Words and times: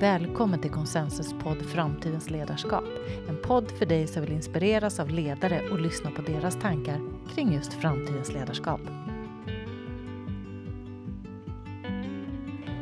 Välkommen 0.00 0.60
till 0.60 0.70
Konsensus 0.70 1.34
podd 1.42 1.66
Framtidens 1.66 2.30
ledarskap. 2.30 2.84
En 3.28 3.42
podd 3.42 3.70
för 3.78 3.86
dig 3.86 4.06
som 4.06 4.22
vill 4.22 4.32
inspireras 4.32 5.00
av 5.00 5.10
ledare 5.10 5.68
och 5.70 5.80
lyssna 5.80 6.10
på 6.10 6.22
deras 6.22 6.60
tankar 6.60 7.00
kring 7.34 7.52
just 7.52 7.72
framtidens 7.72 8.32
ledarskap. 8.32 8.80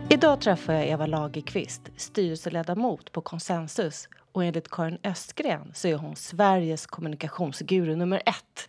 Idag 0.09 0.41
träffar 0.41 0.73
jag 0.73 0.89
Eva 0.89 1.07
Lagerqvist, 1.07 1.91
styrelseledamot 1.97 3.13
på 3.13 3.21
Konsensus 3.21 4.09
och 4.33 4.45
enligt 4.45 4.71
Karin 4.71 4.99
Östgren 5.05 5.71
så 5.75 5.89
är 5.89 5.95
hon 5.95 6.17
Sveriges 6.17 6.87
kommunikationsguru 6.87 7.97
nummer 7.97 8.23
ett. 8.27 8.69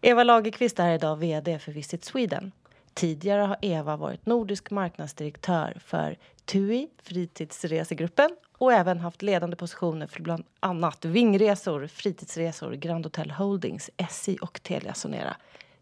Eva 0.00 0.24
Lagerqvist 0.24 0.78
är 0.78 0.94
idag 0.94 1.16
VD 1.16 1.58
för 1.58 1.72
Visit 1.72 2.04
Sweden. 2.04 2.52
Tidigare 2.96 3.42
har 3.42 3.56
Eva 3.62 3.96
varit 3.96 4.26
nordisk 4.26 4.70
marknadsdirektör 4.70 5.76
för 5.84 6.18
TUI, 6.44 6.88
fritidsresegruppen 7.02 8.30
och 8.58 8.72
även 8.72 9.00
haft 9.00 9.22
ledande 9.22 9.56
positioner 9.56 10.06
för 10.06 10.22
bland 10.22 10.44
annat 10.60 11.04
Vingresor, 11.04 11.86
Fritidsresor, 11.86 12.72
Grand 12.72 13.06
Hotel 13.06 13.30
Holdings, 13.30 13.90
SJ 13.96 14.36
och 14.36 14.62
Telia 14.62 14.94
Sonera. 14.94 15.36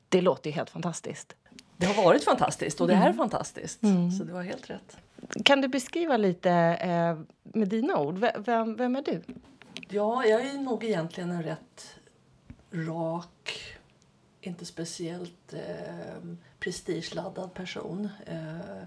Det 0.09 0.21
låter 0.21 0.51
ju 0.51 0.55
helt 0.55 0.71
fantastiskt. 0.71 1.37
Det 1.77 1.87
har 1.87 2.05
varit 2.05 2.25
fantastiskt 2.25 2.81
och 2.81 2.89
det 2.89 2.95
är 2.95 3.03
mm. 3.03 3.17
fantastiskt. 3.17 3.83
Mm. 3.83 4.11
Så 4.11 4.25
det 4.25 4.33
var 4.33 4.43
helt 4.43 4.71
rätt. 4.71 4.97
Kan 5.45 5.61
du 5.61 5.69
beskriva 5.69 6.17
lite 6.17 6.51
eh, 6.51 7.19
med 7.43 7.69
dina 7.69 7.99
ord? 7.99 8.27
Vem, 8.39 8.77
vem 8.77 8.97
är 8.97 9.03
du? 9.03 9.23
Ja, 9.89 10.25
jag 10.25 10.47
är 10.47 10.59
nog 10.59 10.85
egentligen 10.85 11.31
en 11.31 11.43
rätt 11.43 11.97
rak, 12.73 13.74
inte 14.47 14.65
speciellt 14.65 15.53
eh, 15.53 16.37
prestigeladdad 16.59 17.55
person. 17.55 18.09
Eh, 18.27 18.85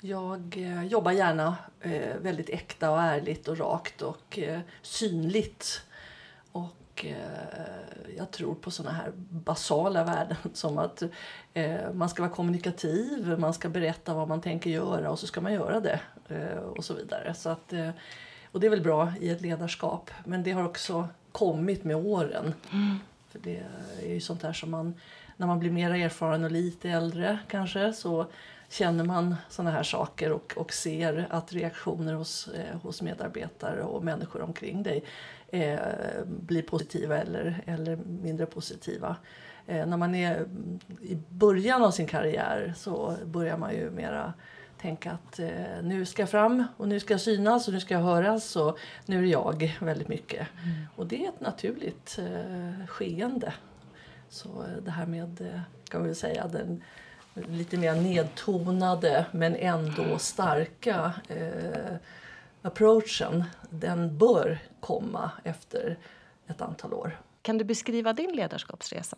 jag 0.00 0.56
eh, 0.56 0.84
jobbar 0.84 1.12
gärna 1.12 1.56
eh, 1.80 2.16
väldigt 2.20 2.50
äkta 2.50 2.90
och 2.90 3.02
ärligt 3.02 3.48
och 3.48 3.58
rakt 3.58 4.02
och 4.02 4.38
eh, 4.38 4.60
synligt. 4.82 5.82
Och 6.52 7.04
eh, 7.04 8.14
jag 8.16 8.30
tror 8.30 8.54
på 8.54 8.70
såna 8.70 8.90
här 8.90 9.12
basala 9.16 10.04
värden 10.04 10.36
som 10.54 10.78
att 10.78 11.02
eh, 11.54 11.92
man 11.92 12.08
ska 12.08 12.22
vara 12.22 12.32
kommunikativ, 12.32 13.38
man 13.38 13.54
ska 13.54 13.68
berätta 13.68 14.14
vad 14.14 14.28
man 14.28 14.40
tänker 14.40 14.70
göra 14.70 15.10
och 15.10 15.18
så 15.18 15.26
ska 15.26 15.40
man 15.40 15.52
göra 15.52 15.80
det 15.80 16.00
eh, 16.28 16.58
och 16.58 16.84
så 16.84 16.94
vidare. 16.94 17.34
Så 17.34 17.48
att, 17.48 17.72
eh, 17.72 17.90
och 18.52 18.60
det 18.60 18.66
är 18.66 18.70
väl 18.70 18.82
bra 18.82 19.12
i 19.20 19.30
ett 19.30 19.40
ledarskap 19.40 20.10
men 20.24 20.42
det 20.42 20.52
har 20.52 20.64
också 20.64 21.08
kommit 21.32 21.84
med 21.84 21.96
åren. 21.96 22.54
Mm. 22.72 22.98
För 23.30 23.38
det 23.38 23.62
är 24.02 24.08
ju 24.08 24.20
sånt 24.20 24.40
där 24.40 24.52
som 24.52 24.70
man, 24.70 24.94
när 25.36 25.46
man 25.46 25.58
blir 25.58 25.70
mer 25.70 25.90
erfaren 25.90 26.44
och 26.44 26.50
lite 26.50 26.90
äldre 26.90 27.38
kanske 27.48 27.92
så 27.92 28.26
känner 28.68 29.04
man 29.04 29.36
såna 29.48 29.70
här 29.70 29.82
saker 29.82 30.32
och, 30.32 30.52
och 30.56 30.72
ser 30.72 31.26
att 31.30 31.52
reaktioner 31.52 32.14
hos, 32.14 32.48
eh, 32.48 32.80
hos 32.82 33.02
medarbetare 33.02 33.82
och 33.82 34.04
människor 34.04 34.42
omkring 34.42 34.82
dig 34.82 35.04
eh, 35.48 35.78
blir 36.26 36.62
positiva 36.62 37.18
eller, 37.18 37.62
eller 37.66 37.96
mindre 37.96 38.46
positiva. 38.46 39.16
Eh, 39.66 39.86
när 39.86 39.96
man 39.96 40.14
är 40.14 40.46
i 41.02 41.18
början 41.28 41.82
av 41.82 41.90
sin 41.90 42.06
karriär 42.06 42.74
så 42.76 43.16
börjar 43.24 43.56
man 43.56 43.74
ju 43.74 43.90
mera 43.90 44.32
tänka 44.80 45.10
att 45.10 45.38
eh, 45.38 45.82
nu 45.82 46.06
ska 46.06 46.22
jag 46.22 46.30
fram 46.30 46.64
och 46.76 46.88
nu 46.88 47.00
ska 47.00 47.14
jag 47.14 47.20
synas 47.20 47.68
och 47.68 47.74
nu 47.74 47.80
ska 47.80 47.94
jag 47.94 48.00
höras 48.00 48.56
och 48.56 48.78
nu 49.06 49.18
är 49.18 49.22
det 49.22 49.28
jag 49.28 49.76
väldigt 49.80 50.08
mycket. 50.08 50.48
Mm. 50.62 50.86
Och 50.96 51.06
det 51.06 51.24
är 51.24 51.28
ett 51.28 51.40
naturligt 51.40 52.18
eh, 52.18 52.86
skeende. 52.86 53.52
Så 54.28 54.48
eh, 54.48 54.82
det 54.84 54.90
här 54.90 55.06
med, 55.06 55.40
eh, 55.40 55.60
kan 55.88 56.04
vi 56.04 56.14
säga, 56.14 56.48
den 56.48 56.82
lite 57.34 57.76
mer 57.76 57.94
nedtonade 57.94 59.26
men 59.32 59.56
ändå 59.56 60.18
starka 60.18 61.12
eh, 61.28 61.94
approachen, 62.62 63.44
den 63.70 64.18
bör 64.18 64.58
komma 64.80 65.30
efter 65.44 65.98
ett 66.46 66.60
antal 66.60 66.94
år. 66.94 67.20
Kan 67.42 67.58
du 67.58 67.64
beskriva 67.64 68.12
din 68.12 68.32
ledarskapsresa? 68.32 69.16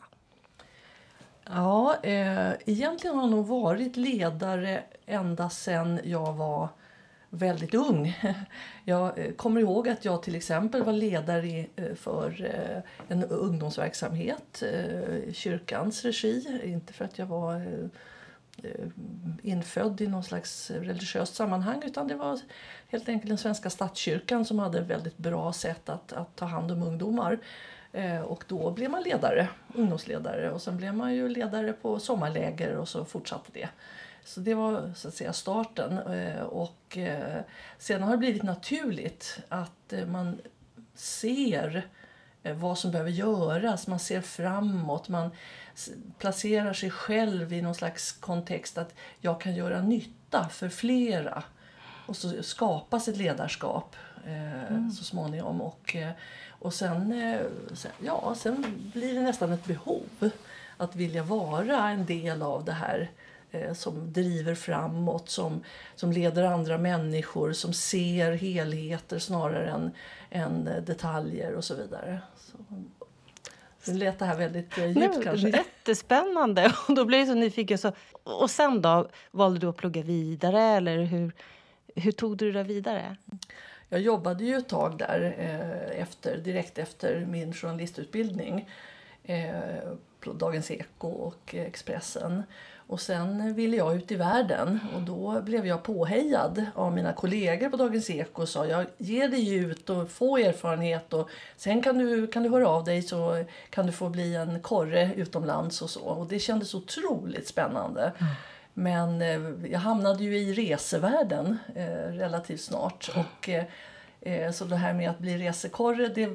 Ja, 1.45 1.97
eh, 2.03 2.53
egentligen 2.67 3.17
har 3.17 3.23
jag 3.23 3.30
nog 3.30 3.47
varit 3.47 3.97
ledare 3.97 4.83
ända 5.07 5.51
sedan 5.51 6.01
jag 6.05 6.33
var 6.33 6.69
väldigt 7.35 7.75
ung. 7.75 8.19
Jag 8.85 9.19
eh, 9.19 9.33
kommer 9.33 9.61
ihåg 9.61 9.89
att 9.89 10.05
jag 10.05 10.23
till 10.23 10.35
exempel 10.35 10.83
var 10.83 10.92
ledare 10.92 11.67
eh, 11.77 11.95
för 11.95 12.45
eh, 12.45 12.83
en 13.08 13.25
ungdomsverksamhet 13.25 14.63
i 15.27 15.33
kyrkans 15.33 16.05
regi. 16.05 16.61
Inte 16.64 16.92
för 16.92 17.05
att 17.05 17.19
jag 17.19 17.27
var 17.27 17.67
infödd 19.42 20.01
i 20.01 20.07
någon 20.07 20.24
slags 20.24 20.70
religiöst 20.70 21.35
sammanhang 21.35 21.83
utan 21.86 22.09
det 22.09 22.14
var 22.14 22.41
helt 22.89 23.09
enkelt 23.09 23.29
den 23.29 23.39
svenska 23.39 23.70
statskyrkan 23.70 24.45
som 24.45 24.59
hade 24.59 24.79
ett 24.79 24.86
väldigt 24.86 25.19
bra 25.19 25.53
sätt 25.53 25.89
att, 25.89 26.13
att 26.13 26.36
ta 26.36 26.45
hand 26.45 26.73
om 26.73 26.83
ungdomar. 26.83 27.39
Och 28.25 28.45
då 28.48 28.70
blev 28.70 28.91
man 28.91 29.03
ledare, 29.03 29.48
ungdomsledare 29.75 30.51
och 30.51 30.63
sen 30.63 30.77
blev 30.77 30.95
man 30.95 31.14
ju 31.14 31.29
ledare 31.29 31.73
på 31.73 31.98
sommarläger 31.98 32.77
och 32.77 32.89
så 32.89 33.05
fortsatte 33.05 33.51
det. 33.53 33.69
Så 34.25 34.41
det 34.41 34.55
var 34.55 34.92
så 34.97 35.08
att 35.08 35.14
säga 35.14 35.33
starten. 35.33 35.98
Eh, 35.98 36.42
och 36.42 36.98
eh, 36.98 37.41
sen 37.79 38.03
har 38.03 38.11
det 38.11 38.19
blivit 38.19 38.42
naturligt 38.42 39.39
att 39.48 39.92
eh, 39.92 40.07
man 40.07 40.41
ser 40.95 41.86
vad 42.42 42.79
som 42.79 42.91
behöver 42.91 43.11
göras, 43.11 43.86
man 43.86 43.98
ser 43.98 44.20
framåt, 44.20 45.09
man 45.09 45.30
placerar 46.19 46.73
sig 46.73 46.91
själv 46.91 47.53
i 47.53 47.63
någon 47.63 47.74
slags 47.74 48.13
kontext 48.13 48.79
att 48.79 48.95
jag 49.20 49.41
kan 49.41 49.55
göra 49.55 49.83
nytta 49.83 50.48
för 50.48 50.69
flera. 50.69 51.42
Och 52.07 52.17
så 52.17 52.42
skapas 52.42 53.09
ett 53.09 53.17
ledarskap 53.17 53.97
mm. 54.27 54.91
så 54.91 55.05
småningom. 55.05 55.61
Och, 55.61 55.97
och 56.62 56.74
sen, 56.74 57.14
ja, 57.98 58.34
sen 58.39 58.90
blir 58.95 59.14
det 59.14 59.20
nästan 59.20 59.52
ett 59.52 59.64
behov 59.64 60.30
att 60.77 60.96
vilja 60.96 61.23
vara 61.23 61.89
en 61.89 62.06
del 62.06 62.42
av 62.42 62.64
det 62.64 62.73
här 62.73 63.11
Eh, 63.52 63.73
som 63.73 64.12
driver 64.12 64.55
framåt, 64.55 65.28
som, 65.28 65.64
som 65.95 66.12
leder 66.12 66.42
andra 66.42 66.78
människor, 66.78 67.52
som 67.52 67.73
ser 67.73 68.33
helheter 68.33 69.18
snarare 69.18 69.70
än, 69.70 69.90
än 70.30 70.64
detaljer 70.86 71.55
och 71.55 71.64
så 71.64 71.74
vidare. 71.74 72.20
Så, 72.36 73.92
nu 73.92 73.98
lät 73.98 74.18
det 74.18 74.24
här 74.24 74.36
väldigt 74.36 74.79
eh, 74.79 74.86
djupt 74.86 74.98
Nej, 74.98 75.24
kanske. 75.24 75.48
Jättespännande! 75.48 76.73
Och 76.89 76.94
då 76.94 77.05
blir 77.05 77.18
jag 77.18 77.29
så 77.29 77.34
nyfiken. 77.34 77.79
Så, 77.79 77.92
och 78.23 78.50
sen 78.50 78.83
då? 78.83 79.08
Valde 79.30 79.61
du 79.61 79.67
att 79.67 79.77
plugga 79.77 80.02
vidare 80.02 80.62
eller 80.62 81.02
hur, 81.02 81.33
hur 81.94 82.12
tog 82.12 82.36
du 82.36 82.52
det 82.52 82.62
vidare? 82.62 83.17
Jag 83.92 84.01
jobbade 84.01 84.45
ju 84.45 84.57
ett 84.57 84.69
tag 84.69 84.98
där 84.98 85.35
eh, 85.39 86.01
efter, 86.01 86.36
direkt 86.36 86.79
efter 86.79 87.27
min 87.27 87.53
journalistutbildning 87.53 88.69
eh, 89.25 89.51
på 90.20 90.33
Dagens 90.33 90.70
Eko 90.70 91.08
och 91.08 91.55
Expressen. 91.55 92.42
Och 92.86 93.01
sen 93.01 93.55
ville 93.55 93.77
jag 93.77 93.97
ut 93.97 94.11
i 94.13 94.14
världen 94.14 94.80
och 94.95 95.03
då 95.03 95.41
blev 95.42 95.67
jag 95.67 95.83
påhejad 95.83 96.67
av 96.75 96.92
mina 96.92 97.13
kollegor 97.13 97.69
på 97.69 97.77
Dagens 97.77 98.11
Eko 98.11 98.42
och 98.42 98.48
sa 98.48 98.67
jag 98.67 98.86
ger 98.98 99.29
dig 99.29 99.55
ut 99.55 99.91
och 99.91 100.11
få 100.11 100.36
erfarenhet 100.36 101.13
och 101.13 101.29
sen 101.57 101.83
kan 101.83 101.98
du, 101.98 102.27
kan 102.27 102.42
du 102.42 102.48
höra 102.48 102.69
av 102.69 102.85
dig 102.85 103.03
så 103.03 103.45
kan 103.70 103.86
du 103.86 103.92
få 103.92 104.09
bli 104.09 104.35
en 104.35 104.61
korre 104.61 105.14
utomlands 105.17 105.83
och 105.83 105.91
så. 105.91 106.03
Och 106.03 106.27
det 106.27 106.39
kändes 106.39 106.74
otroligt 106.74 107.48
spännande. 107.48 108.13
Mm. 108.19 108.33
Men 108.74 109.22
eh, 109.22 109.70
jag 109.72 109.80
hamnade 109.80 110.24
ju 110.24 110.38
i 110.38 110.52
resevärlden 110.52 111.58
eh, 111.74 112.12
relativt 112.12 112.60
snart. 112.60 113.10
Och, 113.16 113.48
eh, 114.20 114.50
så 114.52 114.64
det 114.64 114.77
här 114.77 114.94
med 114.94 115.10
att 115.10 115.18
bli 115.18 115.38
resekorre, 115.38 116.08
det, 116.08 116.28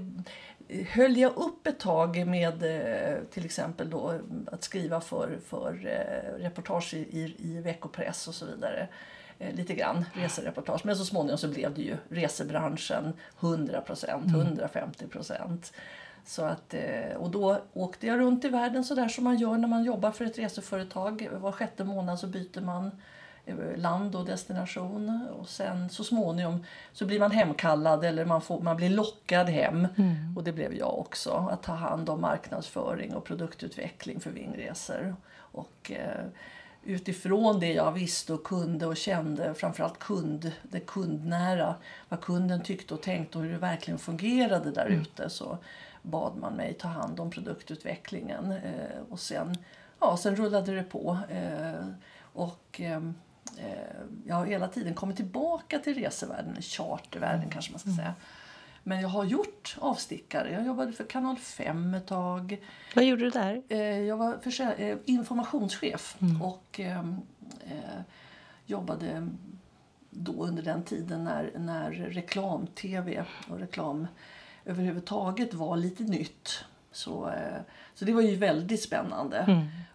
höll 0.88 1.18
jag 1.18 1.38
upp 1.38 1.68
ett 1.68 1.80
tag 1.80 2.28
med 2.28 2.64
till 3.32 3.46
exempel 3.46 3.90
då 3.90 4.14
att 4.52 4.64
skriva 4.64 5.02
för, 5.02 5.38
för 5.46 5.74
reportage 6.40 6.94
i, 6.94 7.36
i 7.40 7.62
veckopress 7.62 8.28
och 8.28 8.36
så 8.36 8.46
vidare. 8.46 8.88
Lite 9.52 9.74
grann 9.74 10.06
resereportage. 10.14 10.82
Men 10.86 10.96
så 10.96 11.06
småningom 11.06 11.38
så 11.38 11.48
blev 11.48 11.74
det 11.74 11.82
ju 11.82 11.98
resebranschen 12.10 13.14
100 13.40 13.82
procent, 13.82 14.28
150 14.28 15.00
mm. 15.00 15.10
procent. 15.10 15.74
Så 16.28 16.44
att, 16.44 16.76
och 17.18 17.30
då 17.30 17.62
åkte 17.74 18.08
jag 18.08 18.20
runt 18.20 18.46
i 18.46 18.50
världen 18.50 18.84
så 18.84 18.96
där 18.96 19.08
som 19.08 19.24
man 19.24 19.38
gör 19.38 19.58
när 19.58 19.68
man 19.68 19.84
jobbar 19.84 20.12
för 20.12 20.26
ett 20.26 20.38
reseföretag. 20.38 21.30
Var 21.32 21.52
sjätte 21.52 21.84
månad 21.84 22.20
så 22.20 22.28
byter 22.28 22.62
man 22.62 22.92
Eh, 23.48 23.78
land 23.78 24.16
och 24.16 24.26
destination. 24.26 25.28
Och 25.40 25.50
sen 25.50 25.90
så 25.90 26.04
småningom 26.04 26.66
så 26.94 27.06
blir 27.06 27.20
man 27.20 27.32
hemkallad 27.32 28.06
eller 28.06 28.26
man, 28.26 28.42
får, 28.42 28.62
man 28.62 28.78
blir 28.78 28.90
lockad 28.90 29.50
hem. 29.50 29.88
Mm. 29.98 30.38
Och 30.38 30.44
det 30.44 30.52
blev 30.52 30.74
jag 30.74 31.00
också. 31.00 31.50
Att 31.52 31.64
ta 31.64 31.74
hand 31.74 32.10
om 32.10 32.22
marknadsföring 32.22 33.16
och 33.16 33.26
produktutveckling 33.26 34.20
för 34.20 34.30
Vingresor. 34.30 35.16
Och, 35.36 35.92
eh, 35.92 36.26
utifrån 36.84 37.60
det 37.60 37.74
jag 37.74 37.92
visste 37.92 38.34
och 38.34 38.44
kunde 38.44 38.86
och 38.86 38.98
kände, 38.98 39.54
framförallt 39.54 40.00
kund, 40.00 40.52
det 40.64 40.80
kundnära, 40.80 41.76
vad 42.10 42.22
kunden 42.22 42.64
tyckte 42.64 42.94
och 42.94 43.02
tänkte 43.02 43.38
och 43.38 43.44
hur 43.44 43.52
det 43.52 43.58
verkligen 43.58 44.00
fungerade 44.00 44.72
där 44.72 44.86
mm. 44.86 45.02
ute 45.02 45.30
så 45.30 45.58
bad 46.08 46.38
man 46.38 46.54
mig 46.54 46.74
ta 46.74 46.88
hand 46.88 47.20
om 47.20 47.30
produktutvecklingen. 47.30 48.52
Eh, 48.52 49.02
och 49.10 49.20
sen, 49.20 49.56
ja, 50.00 50.18
sen 50.18 50.36
rullade 50.36 50.76
det 50.76 50.84
på. 50.84 51.18
Eh, 51.30 51.88
och... 52.34 52.82
Eh, 52.82 53.02
jag 54.26 54.36
har 54.36 54.46
hela 54.46 54.68
tiden 54.68 54.94
kommit 54.94 55.16
tillbaka 55.16 55.80
till 55.80 55.94
resevärlden, 55.96 56.62
chartervärlden 56.62 57.50
kanske 57.50 57.72
man 57.72 57.80
ska 57.80 57.90
säga. 57.90 58.14
Men 58.88 59.02
jag 59.02 59.10
har 59.10 59.24
gjort 59.24 59.78
avstickare. 59.80 60.52
Jag 60.52 60.66
jobbade 60.66 60.94
för 60.94 61.04
Kanal 61.04 61.38
5 61.38 61.94
ett 61.94 62.08
tag. 62.08 62.58
Vad 62.96 63.06
gjorde 63.06 63.24
du 63.24 63.30
där? 63.30 63.74
Jag 64.02 64.18
var 64.18 64.40
informationschef 65.06 66.18
och 66.42 66.80
eh, 66.80 67.00
eh, 67.66 68.02
jobbade 68.66 69.30
då 70.10 70.44
under 70.44 70.64
den 70.64 70.84
tiden 70.84 71.24
när, 71.24 71.52
när 71.58 71.92
reklam-tv 71.92 73.26
och 73.50 73.60
reklam 73.60 74.08
överhuvudtaget 74.68 75.54
var 75.54 75.78
lite 75.78 76.04
nytt. 76.04 76.66
Så, 76.92 77.30
eh, 77.30 77.62
så 77.96 78.06
det 78.06 78.14
var 78.14 78.22
ju 78.22 78.36
väldigt 78.36 78.84
spännande. 78.84 79.46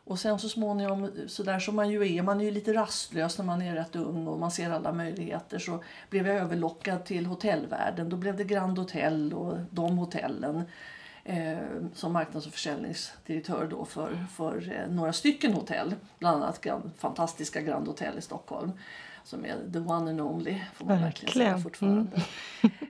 Och 0.04 0.19
sen 0.19 0.38
så 0.38 0.48
småningom, 0.48 1.10
så 1.26 1.42
där 1.42 1.58
som 1.58 1.76
man 1.76 1.90
ju 1.90 2.16
är, 2.16 2.22
man 2.22 2.40
är 2.40 2.44
ju 2.44 2.50
lite 2.50 2.72
rastlös 2.74 3.38
när 3.38 3.44
man 3.44 3.62
är 3.62 3.74
rätt 3.74 3.96
ung 3.96 4.26
och 4.26 4.38
man 4.38 4.50
ser 4.50 4.70
alla 4.70 4.92
möjligheter, 4.92 5.58
så 5.58 5.82
blev 6.10 6.26
jag 6.26 6.36
överlockad 6.36 7.04
till 7.04 7.26
hotellvärlden. 7.26 8.08
Då 8.08 8.16
blev 8.16 8.36
det 8.36 8.44
Grand 8.44 8.78
Hotel 8.78 9.32
och 9.32 9.58
de 9.70 9.98
hotellen 9.98 10.62
eh, 11.24 11.58
som 11.94 12.12
marknads 12.12 12.46
och 12.46 12.52
försäljningsdirektör 12.52 13.66
då 13.70 13.84
för, 13.84 14.26
för 14.34 14.72
eh, 14.72 14.94
några 14.94 15.12
stycken 15.12 15.52
hotell. 15.52 15.94
Bland 16.19 16.42
annat 16.42 16.60
Grand, 16.60 16.90
fantastiska 16.98 17.60
Grand 17.60 17.86
Hotel 17.86 18.19
i 18.19 18.22
Stockholm 18.22 18.72
som 19.24 19.44
är 19.44 19.56
the 19.72 19.78
one 19.78 20.10
and 20.10 20.20
only 20.20 20.56
får 20.74 20.84
man 20.86 21.00
verkligen 21.00 21.32
säga 21.32 21.44
Verkligen. 21.44 21.62
fortfarande. 21.62 22.22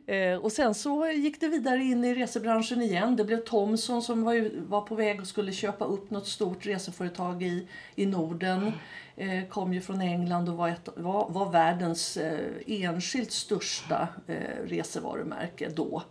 Eh, 0.07 0.37
och 0.39 0.53
sen 0.53 0.75
så 0.75 1.07
gick 1.07 1.41
det 1.41 1.49
vidare 1.49 1.83
in 1.85 2.05
i 2.05 2.15
resebranschen 2.15 2.83
igen. 2.83 3.17
Det 3.17 3.25
blev 3.25 3.45
Thomson 3.45 4.03
som 4.03 4.23
var, 4.23 4.33
ju- 4.33 4.61
var 4.61 4.81
på 4.81 4.95
väg 4.95 5.21
och 5.21 5.27
skulle 5.27 5.53
köpa 5.53 5.85
upp 5.85 6.11
något 6.11 6.27
stort 6.27 6.67
reseföretag 6.67 7.43
i, 7.43 7.69
i 7.95 8.07
Norden. 8.07 8.73
Eh, 9.17 9.45
kom 9.49 9.73
ju 9.75 9.81
från 9.81 10.01
England 10.01 10.49
och 10.49 10.57
var, 10.57 10.69
ett, 10.69 10.89
var, 10.97 11.31
var 11.31 11.51
världens 11.53 12.17
eh, 12.17 12.39
enskilt 12.67 13.33
största 13.33 14.09
eh, 14.27 14.37
resevarumärke 14.67 15.69
då. 15.69 16.03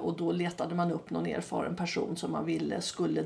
Och 0.00 0.16
då 0.16 0.32
letade 0.32 0.74
man 0.74 0.92
upp 0.92 1.10
någon 1.10 1.26
erfaren 1.26 1.76
person 1.76 2.16
som 2.16 2.32
man 2.32 2.44
ville 2.44 2.80
skulle 2.80 3.24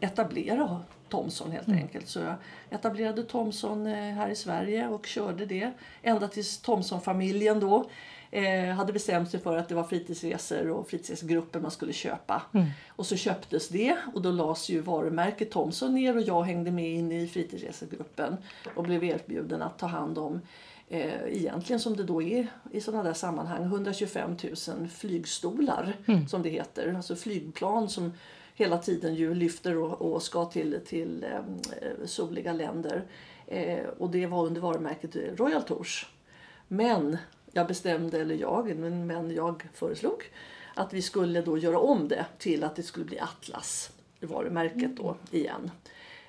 etablera 0.00 0.80
Thomson 1.08 1.52
helt 1.52 1.68
enkelt. 1.68 2.08
Så 2.08 2.20
jag 2.20 2.34
etablerade 2.70 3.22
Thomson 3.22 3.86
eh, 3.86 3.94
här 3.94 4.28
i 4.28 4.34
Sverige 4.34 4.88
och 4.88 5.06
körde 5.06 5.46
det 5.46 5.70
ända 6.02 6.28
tills 6.28 6.58
Thomson-familjen 6.58 7.60
då 7.60 7.90
eh, 8.30 8.74
hade 8.74 8.92
bestämt 8.92 9.30
sig 9.30 9.40
för 9.40 9.56
att 9.56 9.68
det 9.68 9.74
var 9.74 9.84
fritidsresor 9.84 10.70
och 10.70 10.88
fritidsgrupper 10.88 11.60
man 11.60 11.70
skulle 11.70 11.92
köpa. 11.92 12.42
Och 12.88 13.06
så 13.06 13.16
köptes 13.16 13.68
det 13.68 13.96
och 14.14 14.22
då 14.22 14.30
lades 14.30 14.68
ju 14.68 14.80
varumärket 14.80 15.50
Thomson 15.50 15.94
ner 15.94 16.16
och 16.16 16.22
jag 16.22 16.42
hängde 16.42 16.70
med 16.70 16.90
in 16.90 17.12
i 17.12 17.26
fritidsresegruppen 17.26 18.36
och 18.74 18.84
blev 18.84 19.04
erbjuden 19.04 19.62
att 19.62 19.78
ta 19.78 19.86
hand 19.86 20.18
om 20.18 20.40
eh, 20.88 21.36
egentligen 21.36 21.80
som 21.80 21.96
det 21.96 22.04
då 22.04 22.22
är 22.22 22.46
i 22.72 22.80
sådana 22.80 23.02
där 23.02 23.14
sammanhang 23.14 23.62
125 23.62 24.36
000 24.68 24.88
flygstolar 24.88 25.96
som 26.28 26.42
det 26.42 26.48
heter. 26.48 26.94
Alltså 26.94 27.16
flygplan 27.16 27.88
som 27.88 28.12
hela 28.56 28.78
tiden 28.78 29.14
ju 29.14 29.34
lyfter 29.34 29.76
och, 29.76 30.12
och 30.12 30.22
ska 30.22 30.44
till, 30.44 30.80
till 30.86 31.24
eh, 31.24 32.06
soliga 32.06 32.52
länder. 32.52 33.04
Eh, 33.46 33.86
och 33.98 34.10
det 34.10 34.26
var 34.26 34.46
under 34.46 34.60
varumärket 34.60 35.16
Royal 35.38 35.62
Tours. 35.62 36.06
Men 36.68 37.16
jag 37.52 37.66
bestämde, 37.66 38.20
eller 38.20 38.34
jag, 38.34 38.76
men, 38.76 39.06
men 39.06 39.30
jag 39.34 39.68
föreslog 39.72 40.22
att 40.74 40.92
vi 40.92 41.02
skulle 41.02 41.42
då 41.42 41.58
göra 41.58 41.78
om 41.78 42.08
det 42.08 42.26
till 42.38 42.64
att 42.64 42.76
det 42.76 42.82
skulle 42.82 43.04
bli 43.06 43.18
Atlas 43.20 43.90
varumärket 44.20 44.96
då 44.96 45.16
igen. 45.30 45.70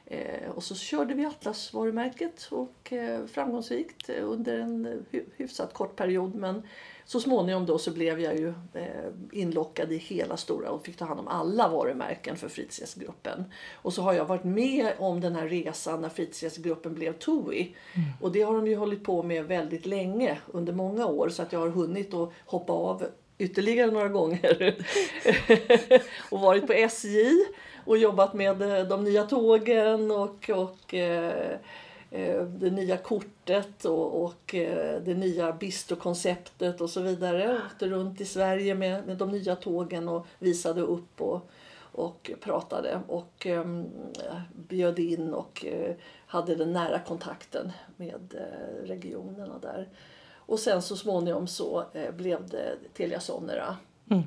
Eh, 0.05 0.49
och 0.49 0.63
så 0.63 0.75
körde 0.75 1.13
vi 1.13 1.25
Atlas-varumärket 1.25 2.47
och 2.51 2.93
eh, 2.93 3.25
framgångsrikt 3.25 4.09
under 4.09 4.59
en 4.59 5.05
hy- 5.11 5.25
hyfsat 5.37 5.73
kort 5.73 5.95
period. 5.95 6.35
Men 6.35 6.63
så 7.07 7.19
småningom 7.19 7.65
då 7.65 7.77
så 7.77 7.91
blev 7.91 8.19
jag 8.19 8.37
ju 8.37 8.47
eh, 8.73 9.11
inlockad 9.31 9.91
i 9.91 9.97
hela 9.97 10.37
stora 10.37 10.71
och 10.71 10.85
fick 10.85 10.97
ta 10.97 11.05
hand 11.05 11.19
om 11.19 11.27
alla 11.27 11.67
varumärken 11.67 12.35
för 12.35 12.49
fritidsgruppen. 12.49 13.43
Och 13.73 13.93
så 13.93 14.01
har 14.01 14.13
jag 14.13 14.25
varit 14.25 14.43
med 14.43 14.93
om 14.97 15.21
den 15.21 15.35
här 15.35 15.47
resan 15.47 16.01
när 16.01 16.09
fritidsgruppen 16.09 16.93
blev 16.93 17.13
TUI. 17.13 17.75
Och 18.21 18.31
det 18.31 18.41
har 18.41 18.53
de 18.53 18.67
ju 18.67 18.75
hållit 18.75 19.03
på 19.03 19.23
med 19.23 19.45
väldigt 19.45 19.85
länge, 19.85 20.37
under 20.47 20.73
många 20.73 21.05
år. 21.05 21.29
Så 21.29 21.41
att 21.41 21.53
jag 21.53 21.59
har 21.59 21.69
hunnit 21.69 22.13
att 22.13 22.31
hoppa 22.45 22.73
av 22.73 23.03
ytterligare 23.37 23.91
några 23.91 24.09
gånger. 24.09 24.75
och 26.31 26.39
varit 26.39 26.67
på 26.67 26.73
SJ 26.73 27.31
och 27.85 27.97
jobbat 27.97 28.33
med 28.33 28.61
eh, 28.61 28.87
de 28.87 29.03
nya 29.03 29.23
tågen 29.23 30.11
och, 30.11 30.49
och 30.49 30.93
eh, 30.93 31.57
det 32.59 32.71
nya 32.71 32.97
kortet 32.97 33.85
och, 33.85 34.23
och 34.23 34.55
eh, 34.55 35.01
det 35.01 35.13
nya 35.13 35.51
bistrokonceptet 35.51 36.81
och 36.81 36.89
så 36.89 37.01
vidare. 37.01 37.61
Åkte 37.65 37.87
runt 37.87 38.21
i 38.21 38.25
Sverige 38.25 38.75
med, 38.75 39.07
med 39.07 39.17
de 39.17 39.31
nya 39.31 39.55
tågen 39.55 40.09
och 40.09 40.27
visade 40.39 40.81
upp 40.81 41.21
och, 41.21 41.49
och 41.79 42.31
pratade 42.41 43.01
och 43.07 43.47
eh, 43.47 43.65
bjöd 44.53 44.99
in 44.99 45.33
och 45.33 45.65
eh, 45.65 45.95
hade 46.27 46.55
den 46.55 46.73
nära 46.73 46.99
kontakten 46.99 47.71
med 47.97 48.35
eh, 48.35 48.87
regionerna 48.87 49.59
där. 49.61 49.89
Och 50.35 50.59
sen 50.59 50.81
så 50.81 50.95
småningom 50.95 51.47
så 51.47 51.83
eh, 51.93 52.11
blev 52.11 52.49
det 52.49 52.75
Telia 52.93 53.19
Sonera. 53.19 53.77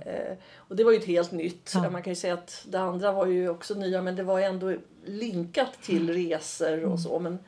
Eh, 0.07 0.37
och 0.57 0.77
det 0.77 0.85
var 0.85 0.93
ju 0.93 0.99
ett 0.99 1.07
helt 1.07 1.33
nytt. 1.33 1.75
Man 1.93 2.03
kan 2.03 2.11
ju 2.11 2.17
säga 2.17 2.35
att 2.35 2.65
det 2.69 2.81
andra 2.81 3.13
var 3.13 3.27
ju 3.27 3.49
också 3.49 3.75
nya 3.75 4.03
men 4.03 4.17
det 4.17 4.23
var 4.23 4.41
ändå 4.41 4.75
linkat 5.05 5.83
till 5.83 6.15
resor 6.15 6.85
och 6.85 7.01
så. 7.01 7.19
Men 7.19 7.39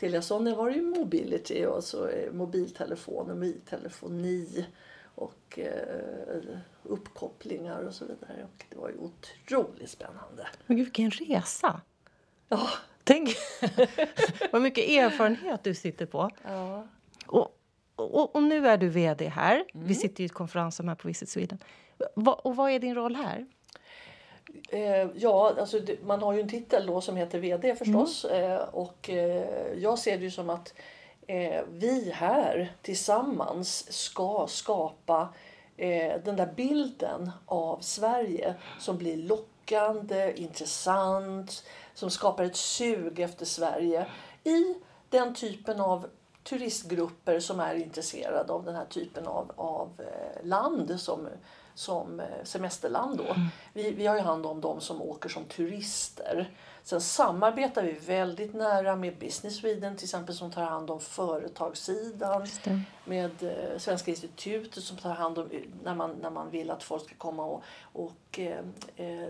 Telia 0.00 0.22
Sonera 0.22 0.54
var 0.54 0.70
det 0.70 0.76
ju 0.76 0.82
mobility 0.82 1.66
och 1.66 1.84
så 1.84 2.08
eh, 2.08 2.32
mobiltelefon 2.32 3.30
och 3.30 3.36
mobiltelefoni 3.36 4.66
och 5.14 5.58
eh, 5.58 6.58
uppkopplingar 6.82 7.82
och 7.82 7.94
så 7.94 8.04
vidare. 8.04 8.44
Och 8.54 8.64
det 8.70 8.76
var 8.76 8.88
ju 8.88 8.96
otroligt 8.96 9.90
spännande. 9.90 10.46
Men 10.66 10.76
gud, 10.76 10.86
vilken 10.86 11.10
resa! 11.10 11.80
Ja, 12.48 12.68
Tänk 13.04 13.28
vad 14.52 14.62
mycket 14.62 14.88
erfarenhet 14.88 15.64
du 15.64 15.74
sitter 15.74 16.06
på. 16.06 16.30
ja. 16.44 16.86
Och, 17.26 17.58
och, 17.96 18.36
och 18.36 18.42
nu 18.42 18.68
är 18.68 18.78
du 18.78 18.88
vd 18.88 19.28
här. 19.28 19.64
Vi 19.72 19.94
sitter 19.94 20.22
i 20.22 20.26
ett 20.26 20.32
konferensrum 20.32 20.88
här 20.88 20.94
på 20.94 21.08
Visit 21.08 21.28
Sweden. 21.28 21.58
Va, 22.14 22.32
och 22.32 22.56
vad 22.56 22.70
är 22.70 22.78
din 22.78 22.94
roll 22.94 23.16
här? 23.16 23.46
Eh, 24.68 25.06
ja, 25.14 25.54
alltså 25.60 25.80
man 26.02 26.22
har 26.22 26.32
ju 26.32 26.40
en 26.40 26.48
titel 26.48 26.86
då 26.86 27.00
som 27.00 27.16
heter 27.16 27.38
VD 27.38 27.76
förstås. 27.76 28.24
Eh, 28.24 28.60
och 28.72 29.10
eh, 29.10 29.72
jag 29.78 29.98
ser 29.98 30.18
det 30.18 30.24
ju 30.24 30.30
som 30.30 30.50
att 30.50 30.74
eh, 31.26 31.62
vi 31.72 32.10
här 32.14 32.72
tillsammans 32.82 33.92
ska 33.92 34.46
skapa 34.48 35.28
eh, 35.76 36.20
den 36.24 36.36
där 36.36 36.52
bilden 36.56 37.30
av 37.46 37.78
Sverige 37.80 38.54
som 38.78 38.98
blir 38.98 39.16
lockande, 39.16 40.32
intressant, 40.36 41.64
som 41.94 42.10
skapar 42.10 42.44
ett 42.44 42.56
sug 42.56 43.20
efter 43.20 43.46
Sverige 43.46 44.06
i 44.44 44.74
den 45.10 45.34
typen 45.34 45.80
av 45.80 46.06
turistgrupper 46.48 47.40
som 47.40 47.60
är 47.60 47.74
intresserade 47.74 48.52
av 48.52 48.64
den 48.64 48.74
här 48.74 48.84
typen 48.84 49.26
av, 49.26 49.52
av 49.56 49.90
eh, 49.98 50.46
land 50.46 51.00
som, 51.00 51.28
som 51.78 52.20
eh, 52.20 52.26
semesterland. 52.44 53.18
Då. 53.18 53.36
Vi, 53.72 53.90
vi 53.90 54.06
har 54.06 54.16
ju 54.16 54.20
hand 54.20 54.46
om 54.46 54.60
de 54.60 54.80
som 54.80 55.02
åker 55.02 55.28
som 55.28 55.44
turister. 55.44 56.50
Sen 56.82 57.00
samarbetar 57.00 57.82
vi 57.82 57.92
väldigt 57.92 58.54
nära 58.54 58.96
med 58.96 59.18
Business 59.18 59.56
Sweden 59.56 59.96
till 59.96 60.04
exempel 60.04 60.34
som 60.34 60.50
tar 60.50 60.62
hand 60.62 60.90
om 60.90 61.00
företagssidan. 61.00 62.46
Med 63.04 63.42
eh, 63.42 63.78
Svenska 63.78 64.10
institutet 64.10 64.84
som 64.84 64.96
tar 64.96 65.14
hand 65.14 65.38
om 65.38 65.48
när 65.84 65.94
man, 65.94 66.10
när 66.10 66.30
man 66.30 66.50
vill 66.50 66.70
att 66.70 66.82
folk 66.82 67.04
ska 67.04 67.14
komma 67.14 67.44
och, 67.44 67.62
och 67.80 68.38
eh, 68.38 68.64
eh, 68.96 69.28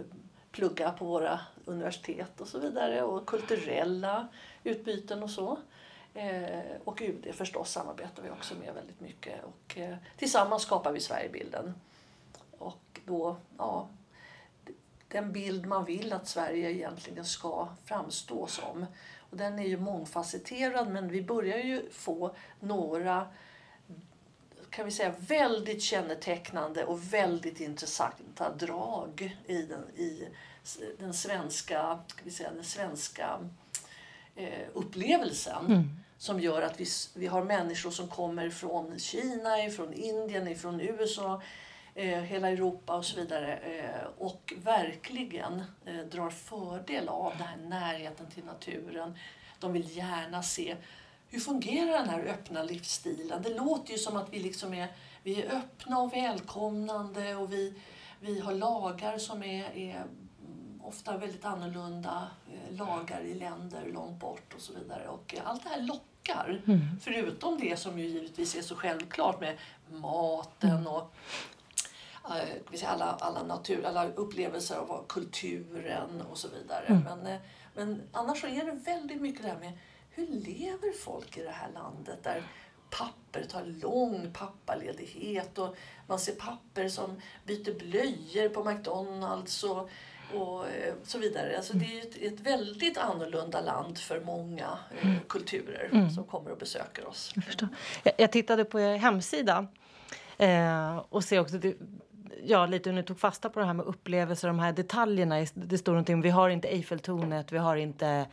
plugga 0.53 0.91
på 0.91 1.05
våra 1.05 1.41
universitet 1.65 2.41
och 2.41 2.49
så 2.49 2.59
vidare. 2.59 3.03
Och 3.03 3.27
kulturella 3.27 4.29
utbyten 4.65 5.23
och 5.23 5.31
så. 5.31 5.59
Eh, 6.15 6.61
och 6.85 7.03
UD 7.03 7.35
förstås 7.35 7.71
samarbetar 7.71 8.23
vi 8.23 8.31
också 8.31 8.55
med 8.55 8.75
väldigt 8.75 9.01
mycket. 9.01 9.45
Och, 9.45 9.79
eh, 9.79 9.97
tillsammans 10.17 10.63
skapar 10.63 10.93
vi 10.93 11.01
Sverigebilden. 11.01 11.75
Då, 13.09 13.37
ja, 13.59 13.89
den 15.09 15.33
bild 15.33 15.67
man 15.67 15.85
vill 15.85 16.13
att 16.13 16.29
Sverige 16.29 16.71
egentligen 16.71 17.25
ska 17.25 17.69
framstå 17.85 18.47
som. 18.47 18.87
Och 19.31 19.37
den 19.37 19.59
är 19.59 19.67
ju 19.67 19.81
mångfacetterad 19.81 20.89
men 20.89 21.09
vi 21.09 21.23
börjar 21.23 21.59
ju 21.59 21.91
få 21.91 22.35
några 22.61 23.27
kan 24.71 24.85
vi 24.85 24.91
säga 24.91 25.15
väldigt 25.19 25.83
kännetecknande 25.83 26.85
och 26.85 27.13
väldigt 27.13 27.61
intressanta 27.61 28.55
drag 28.55 29.37
i 29.47 29.63
den, 29.63 29.91
i 29.97 30.29
den 30.99 31.15
svenska, 31.15 31.81
kan 32.07 32.25
vi 32.25 32.31
säga, 32.31 32.51
den 32.51 32.65
svenska 32.65 33.51
eh, 34.37 34.69
upplevelsen. 34.75 35.65
Som 36.19 36.41
gör 36.41 36.63
att 36.63 36.81
vi, 36.81 36.87
vi 37.15 37.27
har 37.27 37.45
människor 37.45 37.91
som 37.91 38.09
kommer 38.09 38.51
från 38.51 38.99
Kina, 38.99 39.71
från 39.77 39.93
Indien, 39.93 40.59
från 40.59 40.81
USA, 40.81 41.43
eh, 41.99 42.23
hela 42.23 42.49
Europa 42.49 42.97
och 42.97 43.05
så 43.05 43.17
vidare. 43.17 43.57
Eh, 43.57 44.07
och 44.19 44.55
verkligen 44.57 45.63
eh, 45.85 46.01
drar 46.11 46.31
fördel 46.31 47.09
av 47.09 47.33
den 47.39 47.47
här 47.47 47.57
närheten 47.57 48.27
till 48.27 48.45
naturen. 48.45 49.19
De 49.61 49.73
vill 49.73 49.97
gärna 49.97 50.43
se 50.43 50.77
hur 51.29 51.41
fungerar 51.41 51.93
den 51.93 52.09
här 52.09 52.25
öppna 52.25 52.63
livsstilen? 52.63 53.43
Det 53.43 53.55
låter 53.55 53.93
ju 53.93 53.99
som 53.99 54.17
att 54.17 54.33
vi 54.33 54.39
liksom 54.39 54.75
är, 54.75 54.89
vi 55.23 55.43
är 55.43 55.57
öppna 55.57 55.99
och 55.99 56.13
välkomnande 56.13 57.35
och 57.35 57.53
vi, 57.53 57.75
vi 58.21 58.41
har 58.41 58.55
lagar 58.55 59.19
som 59.19 59.43
är, 59.43 59.77
är 59.77 60.05
ofta 60.83 61.17
väldigt 61.17 61.45
annorlunda 61.45 62.29
lagar 62.71 63.21
i 63.21 63.35
länder 63.35 63.91
långt 63.93 64.21
bort 64.21 64.55
och 64.55 64.61
så 64.61 64.73
vidare. 64.73 65.09
Och 65.09 65.35
allt 65.45 65.63
det 65.63 65.69
här 65.69 65.83
lockar. 65.83 66.63
Mm. 66.67 66.81
Förutom 67.01 67.59
det 67.61 67.79
som 67.79 67.99
ju 67.99 68.07
givetvis 68.07 68.55
är 68.57 68.63
så 68.63 68.75
självklart 68.75 69.41
med 69.41 69.57
maten 69.91 70.71
mm. 70.71 70.87
och 70.87 71.15
alla, 72.87 73.17
alla, 73.21 73.43
natur, 73.43 73.85
alla 73.85 74.09
upplevelser 74.13 74.77
av 74.77 75.05
kulturen 75.09 76.23
och 76.31 76.39
så 76.39 76.49
vidare. 76.49 76.87
Mm. 76.87 77.03
Men, 77.03 77.39
men 77.75 78.03
annars 78.13 78.41
så 78.41 78.47
är 78.47 78.65
det 78.65 78.73
väldigt 78.73 79.21
mycket 79.21 79.43
det 79.43 79.49
här 79.49 79.59
med 79.59 79.73
hur 80.11 80.27
lever 80.27 80.93
folk 80.99 81.37
i 81.37 81.43
det 81.43 81.51
här 81.51 81.71
landet 81.75 82.25
där 82.25 82.43
papper 82.91 83.45
tar 83.45 83.65
lång 83.65 84.33
pappaledighet 84.33 85.59
och 85.59 85.77
man 86.07 86.19
ser 86.19 86.35
papper 86.35 86.89
som 86.89 87.21
byter 87.45 87.79
blöjor 87.79 88.49
på 88.49 88.65
McDonalds 88.65 89.65
och 89.65 89.91
och 90.35 90.69
eh, 90.69 90.95
så 91.05 91.19
vidare. 91.19 91.57
Alltså 91.57 91.73
det 91.73 91.99
är 91.99 92.03
ett, 92.03 92.17
ett 92.33 92.41
väldigt 92.41 92.99
annorlunda 92.99 93.61
land 93.61 93.99
för 93.99 94.21
många 94.21 94.79
eh, 95.01 95.07
mm. 95.07 95.21
kulturer 95.29 95.89
mm. 95.93 96.11
som 96.11 96.25
kommer 96.25 96.51
och 96.51 96.59
besöker 96.59 97.09
oss. 97.09 97.33
Jag. 97.35 97.69
Jag, 98.03 98.15
jag 98.17 98.33
tittade 98.33 98.65
på 98.65 98.81
er 98.81 98.97
hemsida 98.97 99.67
eh, 100.39 100.97
och 100.97 101.25
ser 101.25 101.41
också 101.41 101.59
det, 101.59 101.75
ja, 102.45 102.67
lite 102.67 102.91
hur 102.91 102.97
ni 102.97 103.03
tog 103.03 103.21
fasta 103.21 103.49
på 103.49 103.61
det 103.61 103.67
här 103.67 103.75
med 103.75 103.87
upplevelser, 103.87 104.49
de 104.49 104.59
här 104.59 104.73
detaljerna. 104.73 105.47
Det 105.55 105.79
står 105.79 105.93
någonting 105.93 106.21
vi 106.21 106.31
har 106.31 106.49
inte 106.49 106.69
Eiffeltornet, 106.69 107.53
vi 107.53 107.59
har 107.59 107.77
inte 107.77 108.27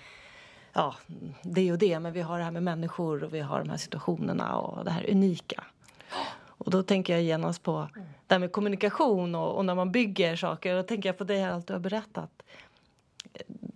ja, 0.73 0.95
det 1.41 1.71
och 1.71 1.77
det, 1.77 1.99
men 1.99 2.13
vi 2.13 2.21
har 2.21 2.37
det 2.37 2.43
här 2.43 2.51
med 2.51 2.63
människor 2.63 3.23
och 3.23 3.33
vi 3.33 3.39
har 3.39 3.59
de 3.59 3.69
här 3.69 3.77
situationerna 3.77 4.57
och 4.57 4.85
det 4.85 4.91
här 4.91 5.09
unika. 5.09 5.63
Och 6.57 6.71
då 6.71 6.83
tänker 6.83 7.13
jag 7.13 7.23
genast 7.23 7.63
på 7.63 7.89
det 8.27 8.35
här 8.35 8.39
med 8.39 8.51
kommunikation 8.51 9.35
och, 9.35 9.55
och, 9.55 9.65
när 9.65 9.75
man 9.75 9.91
bygger 9.91 10.35
saker. 10.35 10.75
Då 10.75 10.83
tänker 10.83 11.09
jag 11.09 11.17
på 11.17 11.23
det 11.23 11.37
här 11.37 11.51
allt 11.51 11.67
du 11.67 11.73
har 11.73 11.79
berättat. 11.79 12.43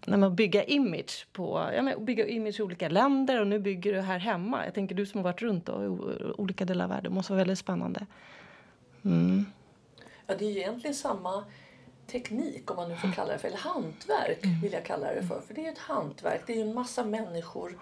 När 0.06 0.18
man 0.18 0.36
bygger 0.36 0.70
image 0.70 1.28
på, 1.34 1.70
ja, 1.76 1.82
men 1.82 2.06
bygga 2.06 2.28
image 2.28 2.60
i 2.60 2.64
olika 2.64 2.90
länder 2.90 3.42
och 3.42 3.48
nu 3.48 3.60
bygger 3.60 3.94
du 3.94 4.02
här 4.02 4.20
hemma. 4.20 4.66
Jag 4.66 4.74
tänker 4.74 4.96
du 4.96 5.06
som 5.06 5.18
har 5.18 5.24
varit 5.24 5.42
runt 5.42 5.66
då, 5.66 5.84
i 5.84 5.88
olika 6.38 6.66
delar 6.66 6.86
av 6.86 6.90
världen. 6.90 7.12
Det 7.12 7.16
måste 7.16 7.32
vara 7.34 7.38
väldigt 7.38 7.60
spännande. 7.60 8.06
Mm. 9.06 9.46
Ja, 10.30 10.36
det 10.36 10.46
är 10.46 10.50
ju 10.50 10.60
egentligen 10.60 10.96
samma 10.96 11.44
teknik 12.08 12.72
om 12.72 12.76
man 12.76 12.90
nu 12.90 12.96
får 12.96 13.12
kalla 13.12 13.34
det 13.34 13.40
för, 13.40 13.48
eller 13.48 13.58
hantverk 13.58 14.46
mm. 14.46 14.62
vill 14.62 14.74
jag 14.74 14.86
kalla 14.86 15.14
det 15.14 15.24
för. 15.24 15.42
För 15.42 15.54
det 15.54 15.66
är 15.66 15.72
ett 15.72 15.78
hantverk, 15.78 16.42
det 16.48 16.54
är 16.54 16.56
ju 16.56 16.62
en 16.62 16.74
massa 16.74 17.04
människor 17.04 17.80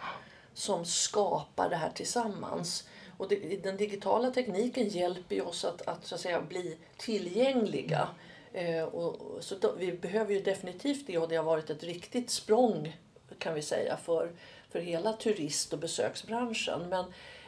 som 0.54 0.86
skapar 0.86 1.70
det 1.70 1.76
här 1.76 1.90
tillsammans. 1.90 2.88
Och 3.18 3.28
det, 3.30 3.64
den 3.64 3.78
digitala 3.78 4.32
tekniken 4.32 4.88
hjälper 4.88 5.48
oss 5.48 5.66
att, 5.66 5.88
att, 5.88 6.06
så 6.06 6.16
att 6.16 6.22
säga, 6.22 6.42
bli 6.42 6.78
tillgängliga. 6.98 8.08
Eh, 8.54 8.84
och, 8.84 9.44
så 9.44 9.56
då, 9.56 9.74
vi 9.78 9.92
behöver 9.92 10.34
ju 10.34 10.42
definitivt 10.42 11.08
det 11.08 11.18
och 11.18 11.30
det 11.30 11.36
har 11.36 11.44
varit 11.44 11.70
ett 11.70 11.84
riktigt 11.84 12.30
språng 12.30 12.98
kan 13.40 13.54
vi 13.54 13.62
säga 13.62 13.98
för, 13.98 14.32
för 14.70 14.80
hela 14.80 15.14
turist 15.14 15.74
och 15.74 15.80
besöksbranschen. 15.80 16.90
Men, 16.90 17.06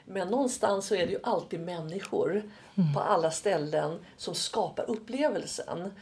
men 0.10 0.28
någonstans 0.28 0.86
så 0.86 0.96
är 0.96 1.06
det 1.06 1.12
ju 1.12 1.20
alltid 1.24 1.60
människor 1.60 2.32
mm. 2.32 2.94
på 2.94 3.00
alla 3.00 3.32
ställen 3.32 4.00
som 4.18 4.36
skapar 4.36 4.90
upplevelsen. 4.90 5.94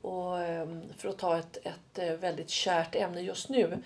Och 0.00 0.40
ehm, 0.40 0.82
för 0.96 1.08
att 1.08 1.18
ta 1.18 1.38
ett, 1.38 1.56
ett 1.56 1.98
eh, 1.98 2.12
väldigt 2.12 2.50
kärt 2.50 2.94
ämne 2.94 3.20
just 3.20 3.48
nu. 3.48 3.82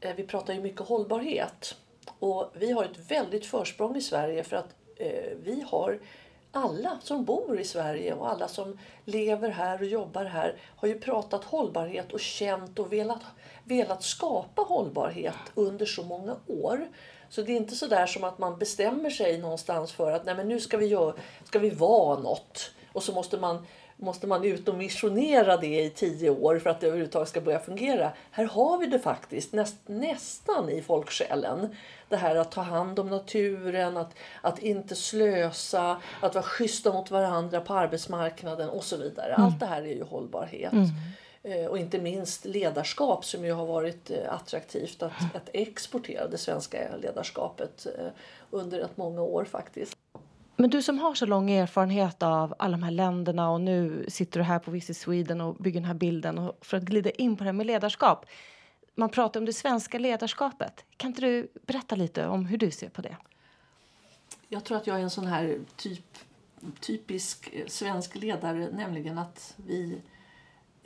Eh, 0.00 0.14
vi 0.16 0.22
pratar 0.26 0.54
ju 0.54 0.60
mycket 0.60 0.80
hållbarhet. 0.80 1.76
Och 2.18 2.50
vi 2.54 2.72
har 2.72 2.84
ett 2.84 3.10
väldigt 3.10 3.46
försprång 3.46 3.96
i 3.96 4.00
Sverige 4.00 4.44
för 4.44 4.56
att 4.56 4.74
eh, 4.96 5.36
vi 5.42 5.64
har 5.68 5.98
alla 6.52 6.98
som 7.02 7.24
bor 7.24 7.60
i 7.60 7.64
Sverige 7.64 8.14
och 8.14 8.30
alla 8.30 8.48
som 8.48 8.78
lever 9.04 9.48
här 9.48 9.78
och 9.78 9.86
jobbar 9.86 10.24
här 10.24 10.56
har 10.76 10.88
ju 10.88 11.00
pratat 11.00 11.44
hållbarhet 11.44 12.12
och 12.12 12.20
känt 12.20 12.78
och 12.78 12.92
velat, 12.92 13.22
velat 13.64 14.02
skapa 14.02 14.62
hållbarhet 14.62 15.34
under 15.54 15.86
så 15.86 16.02
många 16.02 16.36
år. 16.46 16.88
Så 17.34 17.42
det 17.42 17.52
är 17.52 17.56
inte 17.56 17.74
så 17.74 17.86
där 17.86 18.06
som 18.06 18.24
att 18.24 18.38
man 18.38 18.58
bestämmer 18.58 19.10
sig 19.10 19.38
någonstans 19.38 19.92
för 19.92 20.12
att 20.12 20.24
Nej, 20.24 20.34
men 20.34 20.48
nu 20.48 20.60
ska 20.60 20.76
vi, 20.76 20.86
göra, 20.86 21.14
ska 21.44 21.58
vi 21.58 21.70
vara 21.70 22.18
något 22.18 22.70
och 22.92 23.02
så 23.02 23.12
måste 23.12 23.36
man 23.36 23.66
måste 23.96 24.26
man 24.26 24.44
ut 24.44 24.68
och 24.68 24.74
missionera 24.74 25.56
det 25.56 25.84
i 25.84 25.90
tio 25.90 26.30
år 26.30 26.58
för 26.58 26.70
att 26.70 26.80
det 26.80 26.86
överhuvudtaget 26.86 27.28
ska 27.28 27.40
börja 27.40 27.58
fungera. 27.58 28.12
Här 28.30 28.44
har 28.44 28.78
vi 28.78 28.86
det 28.86 28.98
faktiskt 28.98 29.52
näst, 29.52 29.76
nästan 29.86 30.70
i 30.70 30.82
folksjälen. 30.82 31.76
Det 32.08 32.16
här 32.16 32.36
att 32.36 32.52
ta 32.52 32.60
hand 32.60 32.98
om 32.98 33.10
naturen, 33.10 33.96
att, 33.96 34.14
att 34.40 34.58
inte 34.58 34.94
slösa, 34.94 36.00
att 36.20 36.34
vara 36.34 36.44
schyssta 36.44 36.92
mot 36.92 37.10
varandra 37.10 37.60
på 37.60 37.74
arbetsmarknaden 37.74 38.68
och 38.68 38.84
så 38.84 38.96
vidare. 38.96 39.34
Mm. 39.34 39.46
Allt 39.46 39.60
det 39.60 39.66
här 39.66 39.82
är 39.82 39.94
ju 39.94 40.04
hållbarhet. 40.04 40.72
Mm. 40.72 40.88
Eh, 41.44 41.66
och 41.66 41.78
inte 41.78 41.98
minst 41.98 42.44
ledarskap 42.44 43.24
som 43.24 43.44
ju 43.44 43.52
har 43.52 43.66
varit 43.66 44.10
eh, 44.10 44.32
attraktivt 44.32 45.02
att, 45.02 45.36
att 45.36 45.50
exportera 45.52 46.28
det 46.28 46.38
svenska 46.38 46.96
ledarskapet 46.96 47.86
eh, 47.86 48.06
under 48.50 48.80
ett 48.80 48.96
många 48.96 49.22
år 49.22 49.44
faktiskt. 49.44 49.96
Men 50.56 50.70
du 50.70 50.82
som 50.82 50.98
har 50.98 51.14
så 51.14 51.26
lång 51.26 51.50
erfarenhet 51.50 52.22
av 52.22 52.54
alla 52.58 52.76
de 52.76 52.82
här 52.82 52.90
länderna 52.90 53.50
och 53.50 53.60
nu 53.60 54.06
sitter 54.08 54.40
du 54.40 54.44
här 54.44 54.58
på 54.58 54.70
Visit 54.70 54.96
Sweden 54.96 55.40
och 55.40 55.54
bygger 55.54 55.80
den 55.80 55.86
här 55.86 55.94
bilden 55.94 56.38
och 56.38 56.66
för 56.66 56.76
att 56.76 56.82
glida 56.82 57.10
in 57.10 57.36
på 57.36 57.44
det 57.44 57.48
här 57.48 57.52
med 57.52 57.66
ledarskap. 57.66 58.26
Man 58.94 59.08
pratar 59.08 59.40
om 59.40 59.46
det 59.46 59.52
svenska 59.52 59.98
ledarskapet. 59.98 60.84
Kan 60.96 61.10
inte 61.10 61.20
du 61.20 61.48
berätta 61.66 61.96
lite 61.96 62.26
om 62.26 62.46
hur 62.46 62.58
du 62.58 62.70
ser 62.70 62.88
på 62.88 63.02
det? 63.02 63.16
Jag 64.48 64.64
tror 64.64 64.76
att 64.76 64.86
jag 64.86 64.98
är 64.98 65.02
en 65.02 65.10
sån 65.10 65.26
här 65.26 65.58
typ, 65.76 66.18
typisk 66.80 67.54
svensk 67.66 68.16
ledare, 68.16 68.68
nämligen 68.72 69.18
att 69.18 69.54
vi 69.56 69.98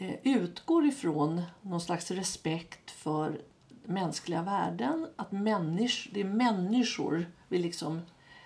Eh, 0.00 0.14
utgår 0.22 0.86
ifrån 0.86 1.42
någon 1.62 1.80
slags 1.80 2.10
respekt 2.10 2.90
för 2.90 3.40
mänskliga 3.84 4.42
värden. 4.42 5.08
Att 5.16 5.32
människ, 5.32 6.08
det 6.12 6.20
är 6.20 6.24
människor 6.24 7.26
vi 7.48 7.58
liksom 7.58 8.02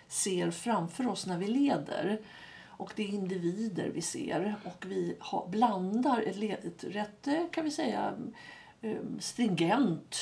ser 0.09 0.51
framför 0.51 1.09
oss 1.09 1.27
när 1.27 1.39
vi 1.39 1.47
leder. 1.47 2.21
Och 2.67 2.93
det 2.97 3.03
är 3.03 3.09
individer 3.09 3.91
vi 3.95 4.03
ser 4.03 4.55
och 4.65 4.85
vi 4.89 5.17
har, 5.21 5.49
blandar 5.49 6.23
ett, 6.23 6.65
ett 6.65 6.85
rätt, 6.85 7.27
eh, 7.27 7.43
kan 7.53 7.65
vi 7.65 7.71
säga, 7.71 8.15
eh, 8.81 8.97
stringent 9.19 10.17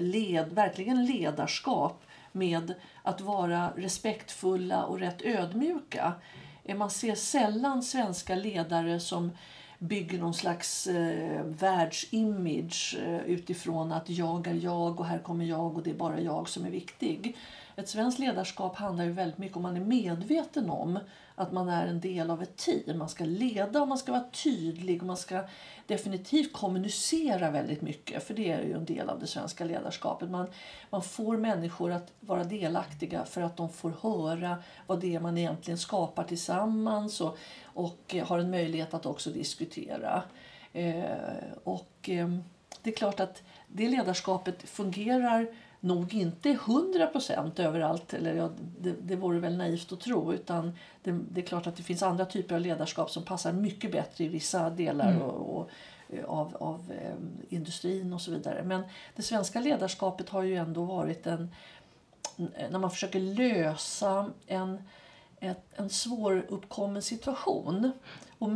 led, 0.00 0.52
verkligen 0.52 1.06
ledarskap 1.06 2.04
med 2.32 2.74
att 3.02 3.20
vara 3.20 3.72
respektfulla 3.76 4.84
och 4.84 4.98
rätt 4.98 5.22
ödmjuka. 5.22 6.12
Man 6.76 6.90
ser 6.90 7.14
sällan 7.14 7.82
svenska 7.82 8.34
ledare 8.34 9.00
som 9.00 9.32
bygger 9.80 10.18
någon 10.18 10.34
slags 10.34 10.86
eh, 10.86 11.44
världsimage 11.44 12.96
eh, 13.06 13.20
utifrån 13.20 13.92
att 13.92 14.10
jag 14.10 14.46
är 14.46 14.54
jag 14.54 15.00
och 15.00 15.06
här 15.06 15.18
kommer 15.18 15.44
jag 15.44 15.76
och 15.76 15.82
det 15.82 15.90
är 15.90 15.94
bara 15.94 16.20
jag 16.20 16.48
som 16.48 16.64
är 16.64 16.70
viktig. 16.70 17.36
Ett 17.80 17.88
svenskt 17.88 18.18
ledarskap 18.18 18.76
handlar 18.76 19.04
ju 19.04 19.12
väldigt 19.12 19.38
mycket 19.38 19.56
om 19.56 19.62
man 19.62 19.76
är 19.76 19.80
medveten 19.80 20.70
om 20.70 20.98
att 21.34 21.52
man 21.52 21.68
är 21.68 21.86
en 21.86 22.00
del 22.00 22.30
av 22.30 22.42
ett 22.42 22.56
team. 22.56 22.98
Man 22.98 23.08
ska 23.08 23.24
leda 23.24 23.82
och 23.82 23.88
man 23.88 23.98
ska 23.98 24.12
vara 24.12 24.30
tydlig 24.30 25.00
och 25.00 25.06
man 25.06 25.16
ska 25.16 25.44
definitivt 25.86 26.52
kommunicera 26.52 27.50
väldigt 27.50 27.82
mycket 27.82 28.22
för 28.22 28.34
det 28.34 28.50
är 28.50 28.62
ju 28.62 28.72
en 28.72 28.84
del 28.84 29.08
av 29.08 29.20
det 29.20 29.26
svenska 29.26 29.64
ledarskapet. 29.64 30.30
Man, 30.30 30.46
man 30.90 31.02
får 31.02 31.36
människor 31.36 31.92
att 31.92 32.12
vara 32.20 32.44
delaktiga 32.44 33.24
för 33.24 33.42
att 33.42 33.56
de 33.56 33.68
får 33.68 33.92
höra 34.02 34.62
vad 34.86 35.00
det 35.00 35.14
är 35.14 35.20
man 35.20 35.38
egentligen 35.38 35.78
skapar 35.78 36.24
tillsammans 36.24 37.20
och, 37.20 37.38
och 37.64 38.14
eh, 38.14 38.26
har 38.26 38.38
en 38.38 38.50
möjlighet 38.50 38.94
att 38.94 39.06
också 39.06 39.30
diskutera. 39.30 40.22
Eh, 40.72 41.04
och 41.64 42.10
eh, 42.10 42.28
det 42.82 42.90
är 42.90 42.94
klart 42.94 43.20
att 43.20 43.42
det 43.68 43.88
ledarskapet 43.88 44.62
fungerar 44.62 45.46
nog 45.80 46.14
inte 46.14 46.50
100 46.50 47.06
procent 47.06 47.58
överallt, 47.58 48.14
eller 48.14 48.34
ja, 48.34 48.50
det, 48.80 48.94
det 49.02 49.16
vore 49.16 49.38
väl 49.38 49.56
naivt 49.56 49.92
att 49.92 50.00
tro. 50.00 50.34
Utan 50.34 50.72
det, 51.02 51.20
det, 51.30 51.40
är 51.40 51.44
klart 51.44 51.66
att 51.66 51.76
det 51.76 51.82
finns 51.82 52.02
andra 52.02 52.24
typer 52.24 52.54
av 52.54 52.60
ledarskap 52.60 53.10
som 53.10 53.22
passar 53.22 53.52
mycket 53.52 53.92
bättre 53.92 54.24
i 54.24 54.28
vissa 54.28 54.70
delar 54.70 55.10
mm. 55.10 55.22
och, 55.22 55.56
och, 55.56 55.70
eh, 56.08 56.24
av, 56.24 56.56
av 56.60 56.92
eh, 56.92 57.14
industrin 57.48 58.12
och 58.12 58.20
så 58.20 58.30
vidare. 58.30 58.62
Men 58.62 58.82
det 59.16 59.22
svenska 59.22 59.60
ledarskapet 59.60 60.28
har 60.28 60.42
ju 60.42 60.56
ändå 60.56 60.84
varit 60.84 61.26
en... 61.26 61.50
När 62.70 62.78
man 62.78 62.90
försöker 62.90 63.20
lösa 63.20 64.30
en, 64.46 64.82
ett, 65.40 65.64
en 65.74 65.90
svår 65.90 66.46
uppkommen 66.48 67.02
situation 67.02 67.92
och, 68.38 68.48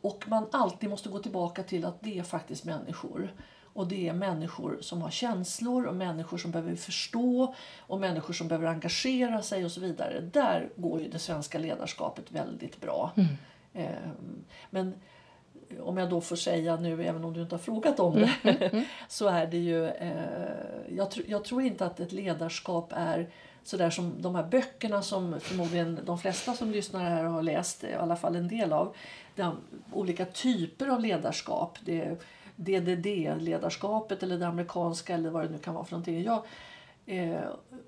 och 0.00 0.24
man 0.28 0.46
alltid 0.52 0.90
måste 0.90 1.08
gå 1.08 1.18
tillbaka 1.18 1.62
till 1.62 1.84
att 1.84 2.00
det 2.00 2.18
är 2.18 2.22
faktiskt 2.22 2.64
människor. 2.64 3.32
Och 3.78 3.86
det 3.86 4.08
är 4.08 4.12
människor 4.12 4.78
som 4.80 5.02
har 5.02 5.10
känslor 5.10 5.86
och 5.86 5.94
människor 5.94 6.38
som 6.38 6.50
behöver 6.50 6.76
förstå 6.76 7.54
och 7.78 8.00
människor 8.00 8.34
som 8.34 8.48
behöver 8.48 8.66
engagera 8.66 9.42
sig 9.42 9.64
och 9.64 9.72
så 9.72 9.80
vidare. 9.80 10.20
Där 10.20 10.68
går 10.76 11.00
ju 11.00 11.08
det 11.08 11.18
svenska 11.18 11.58
ledarskapet 11.58 12.32
väldigt 12.32 12.80
bra. 12.80 13.12
Mm. 13.16 13.28
Ehm, 13.74 14.44
men 14.70 14.94
om 15.80 15.96
jag 15.96 16.10
då 16.10 16.20
får 16.20 16.36
säga 16.36 16.76
nu, 16.76 17.04
även 17.04 17.24
om 17.24 17.32
du 17.32 17.42
inte 17.42 17.54
har 17.54 17.60
frågat 17.60 18.00
om 18.00 18.14
det, 18.14 18.30
mm, 18.42 18.56
mm, 18.56 18.70
mm. 18.72 18.84
så 19.08 19.28
är 19.28 19.46
det 19.46 19.58
ju... 19.58 19.86
Eh, 19.86 20.96
jag, 20.96 21.10
tr 21.10 21.20
jag, 21.26 21.44
tror 21.44 21.62
inte 21.62 21.86
att 21.86 22.00
ett 22.00 22.12
ledarskap 22.12 22.92
är 22.96 23.28
sådär 23.62 23.90
som 23.90 24.22
de 24.22 24.34
här 24.34 24.44
böckerna 24.44 25.02
som 25.02 25.40
förmodligen 25.40 26.00
de 26.04 26.18
flesta 26.18 26.54
som 26.54 26.70
lyssnar 26.70 27.00
här 27.00 27.24
har 27.24 27.42
läst, 27.42 27.84
i 27.84 27.94
alla 27.94 28.16
fall 28.16 28.36
en 28.36 28.48
del 28.48 28.72
av. 28.72 28.94
De 29.34 29.56
olika 29.92 30.24
typer 30.24 30.88
av 30.88 31.00
ledarskap. 31.00 31.78
Det 31.80 32.16
DDD-ledarskapet 32.58 34.22
eller 34.22 34.38
det 34.38 34.46
amerikanska 34.46 35.14
eller 35.14 35.30
vad 35.30 35.44
det 35.44 35.48
nu 35.48 35.58
kan 35.58 35.74
vara 35.74 35.84
för 35.84 35.92
någonting. 35.92 36.22
Jag, 36.22 36.44
eh, 37.06 37.40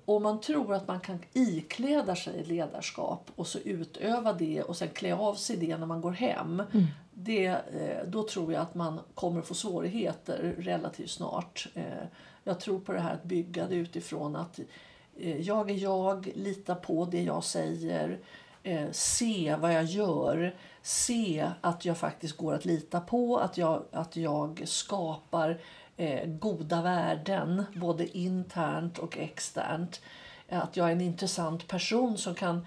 om 0.05 0.23
man 0.23 0.41
tror 0.41 0.73
att 0.73 0.87
man 0.87 0.99
kan 0.99 1.19
ikläda 1.33 2.15
sig 2.15 2.43
ledarskap 2.43 3.31
och 3.35 3.47
så 3.47 3.59
utöva 3.59 4.33
det 4.33 4.63
och 4.63 4.77
sen 4.77 4.87
klä 4.87 5.15
av 5.15 5.35
sig 5.35 5.57
det 5.57 5.77
när 5.77 5.85
man 5.85 6.01
går 6.01 6.11
hem. 6.11 6.63
Mm. 6.73 6.85
Det, 7.13 7.45
eh, 7.45 8.07
då 8.07 8.23
tror 8.23 8.53
jag 8.53 8.61
att 8.61 8.75
man 8.75 8.99
kommer 9.15 9.41
få 9.41 9.53
svårigheter 9.53 10.55
relativt 10.57 11.09
snart. 11.09 11.67
Eh, 11.73 11.83
jag 12.43 12.59
tror 12.59 12.79
på 12.79 12.91
det 12.91 12.99
här 12.99 13.13
att 13.13 13.23
bygga 13.23 13.67
det 13.67 13.75
utifrån 13.75 14.35
att 14.35 14.59
eh, 15.17 15.41
jag 15.41 15.71
är 15.71 15.75
jag, 15.75 16.31
lita 16.35 16.75
på 16.75 17.05
det 17.05 17.23
jag 17.23 17.43
säger, 17.43 18.19
eh, 18.63 18.91
se 18.91 19.55
vad 19.59 19.73
jag 19.73 19.83
gör, 19.83 20.55
se 20.81 21.49
att 21.61 21.85
jag 21.85 21.97
faktiskt 21.97 22.37
går 22.37 22.53
att 22.53 22.65
lita 22.65 23.01
på, 23.01 23.37
att 23.37 23.57
jag, 23.57 23.83
att 23.91 24.15
jag 24.15 24.63
skapar 24.65 25.59
eh, 25.97 26.25
goda 26.25 26.81
värden 26.81 27.63
både 27.75 28.17
internt 28.17 28.97
och 28.97 29.17
externt. 29.17 30.01
Att 30.49 30.77
jag 30.77 30.87
är 30.87 30.91
en 30.91 31.01
intressant 31.01 31.67
person 31.67 32.17
som 32.17 32.35
kan 32.35 32.65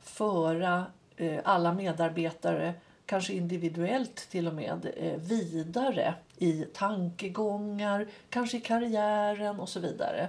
föra 0.00 0.86
eh, 1.16 1.40
alla 1.44 1.72
medarbetare 1.72 2.74
kanske 3.06 3.32
individuellt 3.32 4.16
till 4.30 4.48
och 4.48 4.54
med, 4.54 4.88
eh, 4.96 5.16
vidare 5.16 6.14
i 6.36 6.64
tankegångar, 6.74 8.06
kanske 8.30 8.56
i 8.56 8.60
karriären 8.60 9.60
och 9.60 9.68
så 9.68 9.80
vidare. 9.80 10.28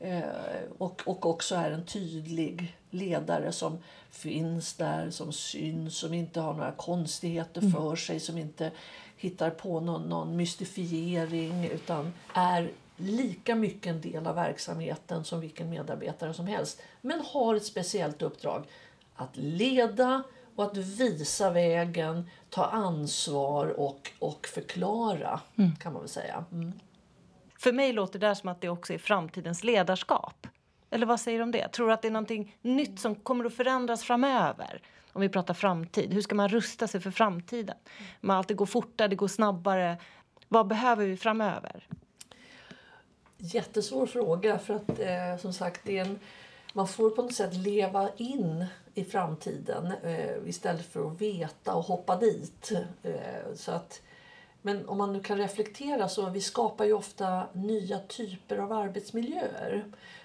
Eh, 0.00 0.22
och, 0.78 1.02
och 1.06 1.26
också 1.26 1.54
är 1.54 1.70
en 1.70 1.84
tydlig 1.84 2.76
ledare 2.94 3.52
som 3.52 3.78
finns 4.10 4.74
där, 4.74 5.10
som 5.10 5.32
syns, 5.32 5.96
som 5.96 6.14
inte 6.14 6.40
har 6.40 6.54
några 6.54 6.72
konstigheter 6.72 7.60
mm. 7.60 7.72
för 7.72 7.96
sig, 7.96 8.20
som 8.20 8.38
inte 8.38 8.70
hittar 9.16 9.50
på 9.50 9.80
någon, 9.80 10.02
någon 10.02 10.36
mystifiering 10.36 11.64
utan 11.64 12.12
är 12.34 12.70
lika 12.96 13.54
mycket 13.54 13.86
en 13.86 14.00
del 14.00 14.26
av 14.26 14.34
verksamheten 14.34 15.24
som 15.24 15.40
vilken 15.40 15.70
medarbetare 15.70 16.34
som 16.34 16.46
helst. 16.46 16.82
Men 17.00 17.20
har 17.20 17.54
ett 17.54 17.66
speciellt 17.66 18.22
uppdrag 18.22 18.64
att 19.14 19.36
leda 19.36 20.22
och 20.56 20.64
att 20.64 20.76
visa 20.76 21.50
vägen, 21.50 22.30
ta 22.50 22.64
ansvar 22.64 23.66
och, 23.66 24.10
och 24.18 24.46
förklara 24.46 25.40
mm. 25.56 25.76
kan 25.76 25.92
man 25.92 26.02
väl 26.02 26.08
säga. 26.08 26.44
Mm. 26.52 26.72
För 27.58 27.72
mig 27.72 27.92
låter 27.92 28.18
det 28.18 28.34
som 28.34 28.48
att 28.48 28.60
det 28.60 28.68
också 28.68 28.92
är 28.92 28.98
framtidens 28.98 29.64
ledarskap. 29.64 30.46
Eller 30.94 31.06
vad 31.06 31.20
säger 31.20 31.38
du 31.38 31.42
om 31.42 31.50
det? 31.50 31.68
Tror 31.68 31.86
du 31.86 31.92
att 31.92 32.02
det 32.02 32.08
är 32.08 32.12
någonting 32.12 32.56
nytt 32.62 33.00
som 33.00 33.14
kommer 33.14 33.44
att 33.44 33.54
förändras 33.54 34.02
framöver? 34.02 34.82
Om 35.12 35.20
vi 35.20 35.28
pratar 35.28 35.54
framtid. 35.54 36.14
Hur 36.14 36.20
ska 36.20 36.34
man 36.34 36.48
rusta 36.48 36.88
sig 36.88 37.00
för 37.00 37.10
framtiden? 37.10 37.76
Man 38.20 38.36
alltid 38.36 38.56
går 38.56 38.66
fortare, 38.66 39.08
det 39.08 39.16
går 39.16 39.28
snabbare. 39.28 39.96
Vad 40.48 40.66
behöver 40.66 41.06
vi 41.06 41.16
framöver? 41.16 41.88
Jättesvår 43.38 44.06
fråga 44.06 44.58
för 44.58 44.74
att 44.74 45.00
eh, 45.00 45.36
som 45.40 45.52
sagt 45.52 45.80
det 45.84 45.98
är 45.98 46.04
en, 46.04 46.18
man 46.72 46.88
får 46.88 47.10
på 47.10 47.22
något 47.22 47.34
sätt 47.34 47.54
leva 47.54 48.08
in 48.16 48.66
i 48.94 49.04
framtiden 49.04 49.92
eh, 50.02 50.48
istället 50.48 50.92
för 50.92 51.06
att 51.06 51.20
veta 51.20 51.74
och 51.74 51.84
hoppa 51.84 52.16
dit. 52.16 52.72
Eh, 53.02 53.54
så 53.54 53.72
att 53.72 54.02
men 54.62 54.88
om 54.88 54.98
man 54.98 55.12
nu 55.12 55.20
kan 55.20 55.38
reflektera 55.38 56.08
så 56.08 56.30
vi 56.30 56.40
skapar 56.40 56.84
ju 56.84 56.92
ofta 56.92 57.46
nya 57.52 57.98
typer 57.98 58.58
av 58.58 58.72
arbetsmiljöer. 58.72 59.84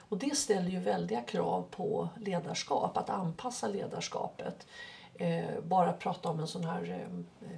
Och 0.09 0.17
det 0.17 0.37
ställer 0.37 0.69
ju 0.69 0.79
väldiga 0.79 1.21
krav 1.21 1.65
på 1.71 2.09
ledarskap, 2.21 2.97
att 2.97 3.09
anpassa 3.09 3.67
ledarskapet. 3.67 4.67
Eh, 5.15 5.59
bara 5.63 5.93
prata 5.93 6.29
om 6.29 6.39
en 6.39 6.47
sån 6.47 6.63
här 6.63 7.07
eh, 7.41 7.57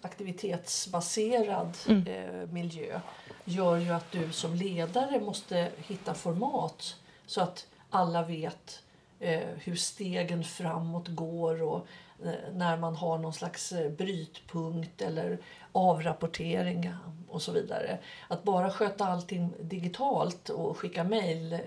aktivitetsbaserad 0.00 1.76
mm. 1.88 2.06
eh, 2.06 2.48
miljö 2.48 3.00
gör 3.44 3.76
ju 3.76 3.90
att 3.90 4.12
du 4.12 4.32
som 4.32 4.54
ledare 4.54 5.20
måste 5.20 5.70
hitta 5.76 6.14
format 6.14 6.96
så 7.26 7.40
att 7.40 7.66
alla 7.90 8.22
vet 8.22 8.82
eh, 9.18 9.48
hur 9.58 9.76
stegen 9.76 10.44
framåt 10.44 11.08
går 11.08 11.62
och 11.62 11.86
Eh, 12.24 12.54
när 12.54 12.76
man 12.76 12.96
har 12.96 13.18
någon 13.18 13.32
slags 13.32 13.72
eh, 13.72 13.90
brytpunkt 13.90 15.02
eller 15.02 15.38
avrapportering 15.72 16.84
eh, 16.86 16.94
och 17.28 17.42
så 17.42 17.52
vidare. 17.52 17.98
Att 18.28 18.42
bara 18.42 18.70
sköta 18.70 19.04
allting 19.04 19.54
digitalt 19.60 20.48
och 20.48 20.78
skicka 20.78 21.04
mejl 21.04 21.58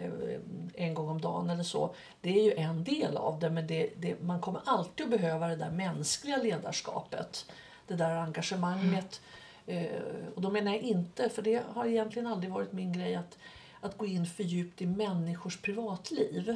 en 0.74 0.94
gång 0.94 1.10
om 1.10 1.22
dagen 1.22 1.50
eller 1.50 1.64
så, 1.64 1.96
det 2.22 2.40
är 2.40 2.44
ju 2.44 2.54
en 2.54 2.84
del 2.84 3.18
av 3.18 3.40
det 3.40 3.50
men 3.50 3.68
det, 3.68 3.90
det, 3.98 4.22
man 4.22 4.42
kommer 4.42 4.62
alltid 4.66 5.04
att 5.04 5.12
behöva 5.12 5.48
det 5.48 5.56
där 5.56 5.72
mänskliga 5.72 6.38
ledarskapet. 6.38 7.46
Det 7.88 7.94
där 7.94 8.16
engagemanget. 8.16 9.22
Mm. 9.68 9.88
Och 10.36 10.42
då 10.42 10.50
menar 10.50 10.72
jag 10.72 10.82
inte, 10.82 11.30
för 11.30 11.42
det 11.42 11.64
har 11.74 11.86
egentligen 11.86 12.28
aldrig 12.28 12.54
varit 12.54 12.72
min 12.72 12.94
grej 12.94 13.16
att, 13.16 13.38
att 13.82 13.98
gå 13.98 14.06
in 14.06 14.26
för 14.26 14.44
djupt 14.44 14.82
i 14.82 14.86
människors 14.86 15.62
privatliv. 15.62 16.56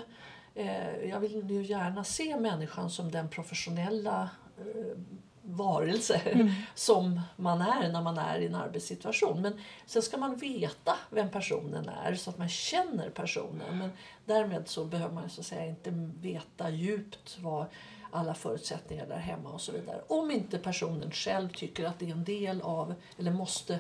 Eh, 0.60 1.10
jag 1.10 1.19
vill 1.19 1.50
ju 1.50 1.63
gärna 1.63 2.04
se 2.04 2.39
människan 2.39 2.89
som 2.89 3.12
den 3.12 3.30
professionella 3.30 4.30
eh, 4.58 4.98
varelse 5.41 6.22
mm. 6.26 6.50
som 6.76 7.22
man 7.36 7.62
är 7.62 7.91
när 7.91 8.02
man 8.02 8.17
är 8.17 8.39
i 8.39 8.45
en 8.45 8.56
arbetssituation. 8.56 9.41
Men 9.41 9.54
sen 9.86 10.02
ska 10.02 10.17
man 10.17 10.36
veta 10.36 10.98
vem 11.10 11.30
personen 11.30 11.89
är 11.89 12.15
så 12.15 12.30
att 12.30 12.38
man 12.38 12.50
känner 12.50 13.10
personen. 13.10 13.78
Men 13.78 13.89
därmed 14.26 14.67
så 14.67 14.86
behöver 14.86 15.13
man 15.13 15.30
så 15.30 15.41
att 15.41 15.48
säga 15.48 15.65
inte 15.65 15.91
veta 16.22 16.69
djupt 16.69 17.38
vad 17.39 17.65
alla 18.12 18.34
förutsättningar 18.34 19.06
där 19.06 19.17
hemma 19.17 19.50
och 19.50 19.62
så 19.62 19.72
vidare. 19.72 20.02
Om 20.08 20.32
inte 20.32 20.58
personen 20.58 21.12
själv 21.12 21.50
tycker 21.50 21.86
att 21.86 22.00
det 22.00 22.06
är 22.06 22.12
en 22.12 22.24
del 22.24 22.62
av 22.62 22.93
eller 23.17 23.32
måste 23.32 23.80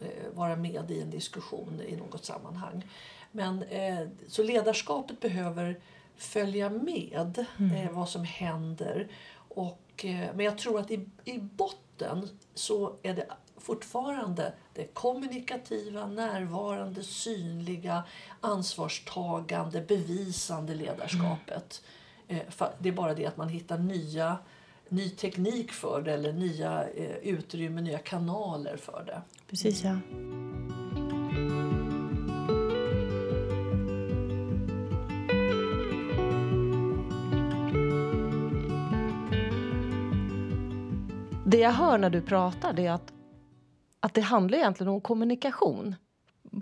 eh, 0.00 0.08
vara 0.34 0.56
med 0.56 0.90
i 0.90 1.00
en 1.00 1.10
diskussion 1.10 1.80
i 1.86 1.96
något 1.96 2.24
sammanhang. 2.24 2.84
Men, 3.32 3.62
eh, 3.62 4.08
så 4.28 4.42
ledarskapet 4.42 5.20
behöver 5.20 5.80
följa 6.16 6.70
med 6.70 7.44
mm. 7.58 7.76
eh, 7.76 7.92
vad 7.92 8.08
som 8.08 8.24
händer. 8.24 9.08
Och, 9.34 10.04
eh, 10.04 10.28
men 10.34 10.44
jag 10.44 10.58
tror 10.58 10.80
att 10.80 10.90
i, 10.90 11.06
i 11.24 11.38
botten 11.38 12.28
så 12.54 12.96
är 13.02 13.14
det 13.14 13.26
fortfarande 13.56 14.52
det 14.74 14.94
kommunikativa, 14.94 16.06
närvarande, 16.06 17.02
synliga, 17.02 18.04
ansvarstagande, 18.40 19.80
bevisande 19.80 20.74
ledarskapet. 20.74 21.82
Mm. 22.28 22.46
Eh, 22.58 22.68
det 22.78 22.88
är 22.88 22.92
bara 22.92 23.14
det 23.14 23.26
att 23.26 23.36
man 23.36 23.48
hittar 23.48 23.78
nya 23.78 24.38
ny 24.88 25.10
teknik 25.10 25.72
för 25.72 26.02
det 26.02 26.12
eller 26.12 26.32
nya 26.32 26.88
eh, 26.88 27.16
utrymmen, 27.16 27.84
nya 27.84 27.98
kanaler 27.98 28.76
för 28.76 29.04
det. 29.06 29.22
Precis, 29.50 29.84
ja. 29.84 29.98
Det 41.46 41.58
jag 41.58 41.70
hör 41.70 41.98
när 41.98 42.10
du 42.10 42.20
pratar 42.20 42.72
det 42.72 42.86
är 42.86 42.92
att, 42.92 43.12
att 44.00 44.14
det 44.14 44.20
handlar 44.20 44.58
egentligen 44.58 44.92
om 44.92 45.00
kommunikation 45.00 45.94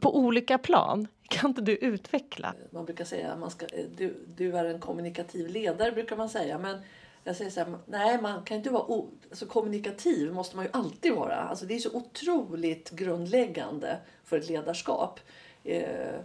på 0.01 0.17
olika 0.17 0.59
plan. 0.59 1.09
Kan 1.29 1.51
inte 1.51 1.63
du 1.63 1.77
utveckla? 1.77 2.55
Man 2.71 2.85
brukar 2.85 3.05
säga 3.05 3.33
att 3.33 3.65
du, 3.97 4.15
du 4.37 4.57
är 4.57 4.65
en 4.65 4.81
kommunikativ 4.81 5.49
ledare. 5.49 5.93
brukar 5.93 6.17
man 6.17 6.29
säga. 6.29 6.59
Men 6.59 6.79
jag 7.25 7.37
säger 7.37 7.51
så 7.51 7.61
här, 7.61 7.79
nej 7.87 8.23
man 8.23 8.43
kan 8.43 8.57
inte 8.57 8.71
vara 8.71 8.83
o, 8.83 9.09
alltså 9.31 9.47
kommunikativ 9.47 10.33
måste 10.33 10.57
man 10.57 10.65
ju 10.65 10.71
alltid 10.73 11.13
vara. 11.13 11.37
Alltså 11.37 11.67
det 11.67 11.75
är 11.75 11.79
så 11.79 11.97
otroligt 11.97 12.91
grundläggande 12.91 13.97
för 14.25 14.39
ett 14.39 14.49
ledarskap. 14.49 15.21
Eh, 15.65 16.21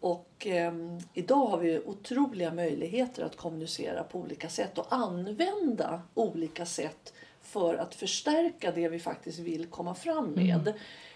och 0.00 0.46
eh, 0.46 0.72
idag 1.14 1.46
har 1.46 1.58
vi 1.58 1.80
otroliga 1.86 2.52
möjligheter 2.52 3.24
att 3.24 3.36
kommunicera 3.36 4.02
på 4.02 4.18
olika 4.18 4.48
sätt 4.48 4.78
och 4.78 4.86
använda 4.88 6.02
olika 6.14 6.66
sätt 6.66 7.12
för 7.54 7.74
att 7.74 7.94
förstärka 7.94 8.72
det 8.72 8.88
vi 8.88 8.98
faktiskt 8.98 9.38
vill 9.38 9.66
komma 9.66 9.94
fram 9.94 10.30
med. 10.30 10.74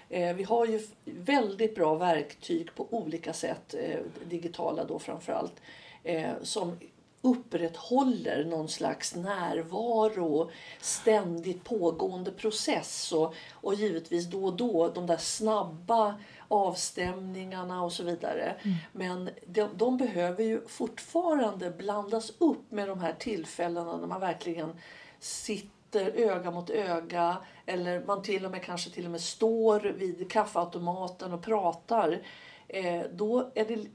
Mm. 0.09 0.37
vi 0.37 0.43
har 0.43 0.67
ju 0.67 0.81
väldigt 1.05 1.75
bra 1.75 1.95
verktyg 1.95 2.75
på 2.75 2.87
olika 2.91 3.33
sätt, 3.33 3.75
eh, 3.75 4.01
digitala 4.29 4.85
då 4.85 4.99
framförallt, 4.99 5.61
eh, 6.05 6.33
som 6.43 6.77
upprätthåller 7.23 8.45
någon 8.45 8.69
slags 8.69 9.15
närvaro, 9.15 10.51
ständigt 10.81 11.65
pågående 11.65 12.31
process 12.31 13.13
och, 13.13 13.35
och 13.53 13.75
givetvis 13.75 14.27
då 14.27 14.45
och 14.45 14.57
då 14.57 14.89
de 14.89 15.07
där 15.07 15.17
snabba 15.17 16.15
avstämningarna 16.49 17.83
och 17.83 17.93
så 17.93 18.03
vidare. 18.03 18.55
Mm. 18.63 18.77
Men 18.93 19.31
de, 19.47 19.69
de, 19.75 19.97
behöver 19.97 20.45
ju 20.45 20.61
fortfarande 20.69 21.71
blandas 21.71 22.33
upp 22.39 22.71
med 22.71 22.89
de 22.89 23.01
här 23.01 23.15
tillfällena 23.19 23.97
när 23.97 24.07
man 24.07 24.21
verkligen 24.21 24.73
sitter 25.21 25.78
sitter 25.89 26.11
öga 26.11 26.51
mot 26.51 26.71
öga 26.71 27.37
eller 27.67 28.05
man 28.05 28.23
till 28.23 28.45
och 28.45 28.51
med 28.51 28.63
kanske 28.63 28.91
till 28.91 29.05
och 29.05 29.11
med 29.11 29.21
står 29.21 29.81
vid 29.81 30.31
kaffeautomaten 30.31 31.33
och 31.33 31.43
pratar. 31.43 32.23
Eh, 32.69 33.03
då 33.13 33.51
är 33.55 33.65
det 33.65 33.87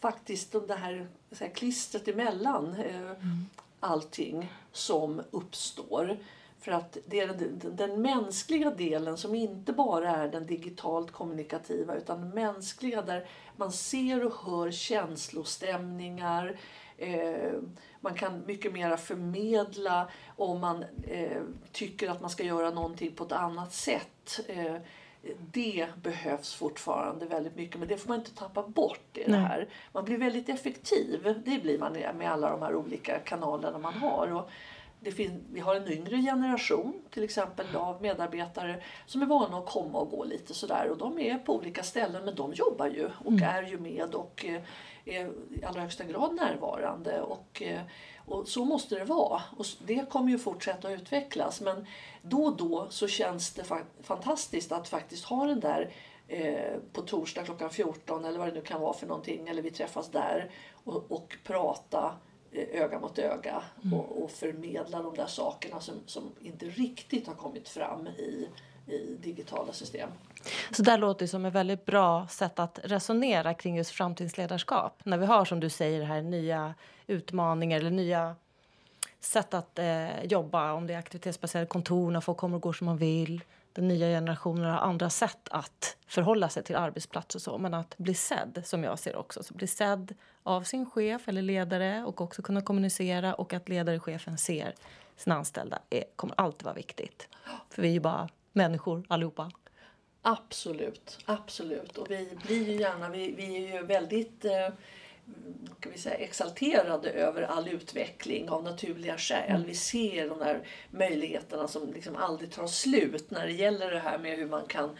faktiskt 0.00 0.52
det 0.68 0.74
här, 0.74 1.08
så 1.32 1.44
här 1.44 1.50
klistret 1.50 2.08
emellan 2.08 2.74
eh, 2.74 2.96
mm. 2.96 3.46
allting 3.80 4.52
som 4.72 5.22
uppstår. 5.30 6.16
För 6.60 6.72
att 6.72 6.98
det 7.06 7.20
är 7.20 7.26
den, 7.26 7.76
den, 7.76 8.02
mänskliga 8.02 8.70
delen 8.70 9.16
som 9.16 9.34
inte 9.34 9.72
bara 9.72 10.10
är 10.10 10.28
den 10.28 10.46
digitalt 10.46 11.10
kommunikativa 11.10 11.94
utan 11.94 12.20
den 12.20 12.30
mänskliga 12.30 13.02
där 13.02 13.26
man 13.56 13.72
ser 13.72 14.26
och 14.26 14.34
hör 14.34 14.70
känslostämningar. 14.70 16.58
Eh, 16.98 17.52
man 18.04 18.14
kan 18.14 18.42
mycket 18.46 18.72
mer 18.72 18.96
förmedla 18.96 20.08
om 20.36 20.60
man 20.60 20.84
eh, 21.06 21.42
tycker 21.72 22.10
att 22.10 22.20
man 22.20 22.30
ska 22.30 22.42
göra 22.42 22.70
någonting 22.70 23.14
på 23.14 23.24
ett 23.24 23.32
annat 23.32 23.72
sätt. 23.72 24.40
Eh, 24.48 24.76
det 25.52 25.88
behövs 26.02 26.54
fortfarande 26.54 27.26
väldigt 27.26 27.56
mycket 27.56 27.78
men 27.78 27.88
det 27.88 27.96
får 27.96 28.08
man 28.08 28.18
inte 28.18 28.34
tappa 28.34 28.62
bort 28.62 29.18
i 29.18 29.24
det 29.30 29.36
här. 29.36 29.68
Man 29.92 30.04
blir 30.04 30.18
väldigt 30.18 30.48
effektiv, 30.48 31.42
det 31.44 31.62
blir 31.62 31.78
man 31.78 31.92
med 31.92 32.32
alla 32.32 32.50
de 32.50 32.62
här 32.62 32.74
olika 32.74 33.18
kanalerna 33.18 33.78
man 33.78 33.94
har. 33.94 34.32
Och 34.32 34.50
det 35.04 35.12
finns, 35.12 35.42
vi 35.52 35.60
har 35.60 35.74
en 35.74 35.92
yngre 35.92 36.22
generation 36.22 37.02
till 37.10 37.24
exempel 37.24 37.76
av 37.76 38.02
medarbetare 38.02 38.82
som 39.06 39.22
är 39.22 39.26
vana 39.26 39.58
att 39.58 39.66
komma 39.66 39.98
och 39.98 40.10
gå 40.10 40.24
lite 40.24 40.54
sådär 40.54 40.88
och 40.90 40.98
de 40.98 41.18
är 41.18 41.38
på 41.38 41.56
olika 41.56 41.82
ställen 41.82 42.24
men 42.24 42.34
de 42.34 42.52
jobbar 42.52 42.86
ju 42.86 43.10
och 43.24 43.32
mm. 43.32 43.42
är 43.42 43.62
ju 43.62 43.78
med 43.78 44.14
och 44.14 44.44
eh, 44.44 44.62
är 45.04 45.32
i 45.50 45.64
allra 45.64 45.80
högsta 45.80 46.04
grad 46.04 46.34
närvarande. 46.34 47.20
Och, 47.20 47.62
eh, 47.62 47.80
och 48.26 48.48
så 48.48 48.64
måste 48.64 48.94
det 48.98 49.04
vara. 49.04 49.42
Och 49.56 49.66
det 49.86 50.10
kommer 50.10 50.30
ju 50.30 50.38
fortsätta 50.38 50.88
att 50.88 51.00
utvecklas. 51.00 51.60
Men 51.60 51.86
då 52.22 52.44
och 52.44 52.56
då 52.56 52.86
så 52.90 53.08
känns 53.08 53.52
det 53.52 53.64
fa 53.64 53.80
fantastiskt 54.02 54.72
att 54.72 54.88
faktiskt 54.88 55.24
ha 55.24 55.46
den 55.46 55.60
där 55.60 55.92
eh, 56.28 56.78
på 56.92 57.02
torsdag 57.02 57.44
klockan 57.44 57.70
14 57.70 58.24
eller 58.24 58.38
vad 58.38 58.48
det 58.48 58.54
nu 58.54 58.62
kan 58.62 58.80
vara 58.80 58.92
för 58.92 59.06
någonting. 59.06 59.48
Eller 59.48 59.62
vi 59.62 59.70
träffas 59.70 60.10
där 60.10 60.50
och, 60.84 61.12
och 61.12 61.36
prata 61.44 62.14
öga 62.54 62.98
mot 62.98 63.18
öga 63.18 63.62
mm. 63.84 63.98
och, 63.98 64.22
och, 64.22 64.30
förmedla 64.30 65.02
de 65.02 65.14
där 65.14 65.26
sakerna 65.26 65.80
som, 65.80 65.94
som 66.06 66.32
inte 66.40 66.66
riktigt 66.66 67.26
har 67.26 67.34
kommit 67.34 67.68
fram 67.68 68.06
i, 68.06 68.48
i 68.86 69.16
digitala 69.22 69.72
system. 69.72 70.10
Så 70.70 70.82
det 70.82 70.96
låter 70.96 71.26
som 71.26 71.44
ett 71.44 71.54
väldigt 71.54 71.84
bra 71.84 72.26
sätt 72.28 72.58
att 72.58 72.80
resonera 72.84 73.54
kring 73.54 73.76
just 73.76 73.90
framtidsledarskap. 73.90 75.00
När 75.04 75.18
vi 75.18 75.26
har 75.26 75.44
som 75.44 75.60
du 75.60 75.70
säger 75.70 76.02
här 76.02 76.22
nya 76.22 76.74
utmaningar 77.06 77.76
eller 77.76 77.90
nya 77.90 78.36
sätt 79.20 79.54
att 79.54 79.78
eh, 79.78 80.24
jobba. 80.24 80.72
Om 80.72 80.86
det 80.86 80.94
är 80.94 80.98
aktivitetsbaserade 80.98 81.66
kontor 81.66 82.10
när 82.10 82.20
folk 82.20 82.38
kommer 82.38 82.56
och 82.56 82.62
går 82.62 82.72
som 82.72 82.84
man 82.84 82.96
vill. 82.96 83.44
Den 83.74 83.88
nya 83.88 84.06
generationen 84.06 84.70
har 84.70 84.78
andra 84.78 85.10
sätt 85.10 85.48
att 85.50 85.96
förhålla 86.06 86.48
sig 86.48 86.62
till 86.62 86.76
arbetsplats 86.76 87.34
och 87.34 87.42
så. 87.42 87.58
Men 87.58 87.74
att 87.74 87.98
bli 87.98 88.14
sedd, 88.14 88.62
som 88.64 88.84
jag 88.84 88.98
ser 88.98 89.16
också. 89.16 89.42
Så 89.42 89.54
bli 89.54 89.66
sedd 89.66 90.14
av 90.42 90.62
sin 90.62 90.90
chef 90.90 91.28
eller 91.28 91.42
ledare 91.42 92.04
och 92.04 92.20
också 92.20 92.42
kunna 92.42 92.60
kommunicera 92.60 93.34
och 93.34 93.52
att 93.52 93.68
ledare 93.68 93.96
och 93.96 94.02
chefen 94.02 94.38
ser 94.38 94.74
sina 95.16 95.36
anställda 95.36 95.78
är, 95.90 96.04
kommer 96.16 96.34
alltid 96.40 96.62
vara 96.62 96.74
viktigt. 96.74 97.28
För 97.70 97.82
vi 97.82 97.88
är 97.88 97.92
ju 97.92 98.00
bara 98.00 98.28
människor 98.52 99.04
allihopa. 99.08 99.50
Absolut, 100.22 101.18
absolut. 101.24 101.98
Och 101.98 102.10
vi 102.10 102.38
blir 102.46 102.68
ju 102.68 102.80
gärna, 102.80 103.08
vi, 103.08 103.32
vi 103.32 103.56
är 103.56 103.76
ju 103.76 103.86
väldigt 103.86 104.44
eh, 104.44 104.68
kan 105.80 105.92
vi 105.92 105.98
säga, 105.98 106.14
exalterade 106.14 107.10
över 107.10 107.42
all 107.42 107.68
utveckling 107.68 108.48
av 108.48 108.64
naturliga 108.64 109.18
skäl. 109.18 109.50
Mm. 109.50 109.66
Vi 109.66 109.74
ser 109.74 110.28
de 110.28 110.38
där 110.38 110.66
möjligheterna 110.90 111.68
som 111.68 111.92
liksom 111.92 112.16
aldrig 112.16 112.52
tar 112.52 112.66
slut 112.66 113.30
när 113.30 113.46
det 113.46 113.52
gäller 113.52 113.90
det 113.90 113.98
här 113.98 114.18
med 114.18 114.36
hur 114.38 114.46
man 114.46 114.66
kan 114.66 114.96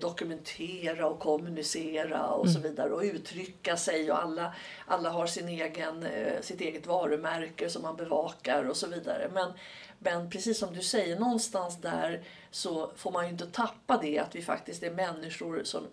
dokumentera 0.00 1.06
och 1.08 1.18
kommunicera 1.18 2.26
och 2.26 2.46
mm. 2.46 2.54
så 2.54 2.68
vidare 2.68 2.90
och 2.90 3.02
uttrycka 3.02 3.76
sig 3.76 4.10
och 4.10 4.22
alla, 4.22 4.54
alla 4.86 5.10
har 5.10 5.26
sin 5.26 5.48
egen, 5.48 6.02
eh, 6.02 6.40
sitt 6.40 6.60
eget 6.60 6.86
varumärke 6.86 7.68
som 7.68 7.82
man 7.82 7.96
bevakar 7.96 8.64
och 8.64 8.76
så 8.76 8.86
vidare. 8.86 9.30
Men, 9.32 9.52
men 9.98 10.30
precis 10.30 10.58
som 10.58 10.74
du 10.74 10.82
säger, 10.82 11.18
någonstans 11.18 11.80
där 11.80 12.24
så 12.50 12.90
får 12.96 13.10
man 13.10 13.24
ju 13.24 13.30
inte 13.30 13.46
tappa 13.46 13.98
det 14.02 14.18
att 14.18 14.34
vi 14.34 14.42
faktiskt 14.42 14.82
är 14.82 14.90
människor 14.90 15.60
som 15.64 15.86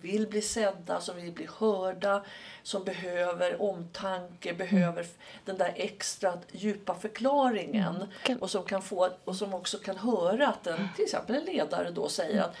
vill 0.00 0.26
bli 0.26 0.42
sedda, 0.42 1.00
som 1.00 1.16
vill 1.16 1.32
bli 1.32 1.48
hörda, 1.58 2.24
som 2.62 2.84
behöver 2.84 3.62
omtanke, 3.62 4.54
behöver 4.54 5.02
mm. 5.02 5.14
den 5.44 5.58
där 5.58 5.72
extra 5.76 6.38
djupa 6.52 6.94
förklaringen 6.94 8.04
mm. 8.26 8.38
och, 8.38 8.50
som 8.50 8.64
kan 8.64 8.82
få, 8.82 9.08
och 9.24 9.36
som 9.36 9.54
också 9.54 9.78
kan 9.78 9.96
höra 9.96 10.48
att 10.48 10.66
en, 10.66 10.88
till 10.96 11.04
exempel 11.04 11.36
en 11.36 11.44
ledare 11.44 11.90
då 11.90 12.08
säger 12.08 12.42
att 12.42 12.56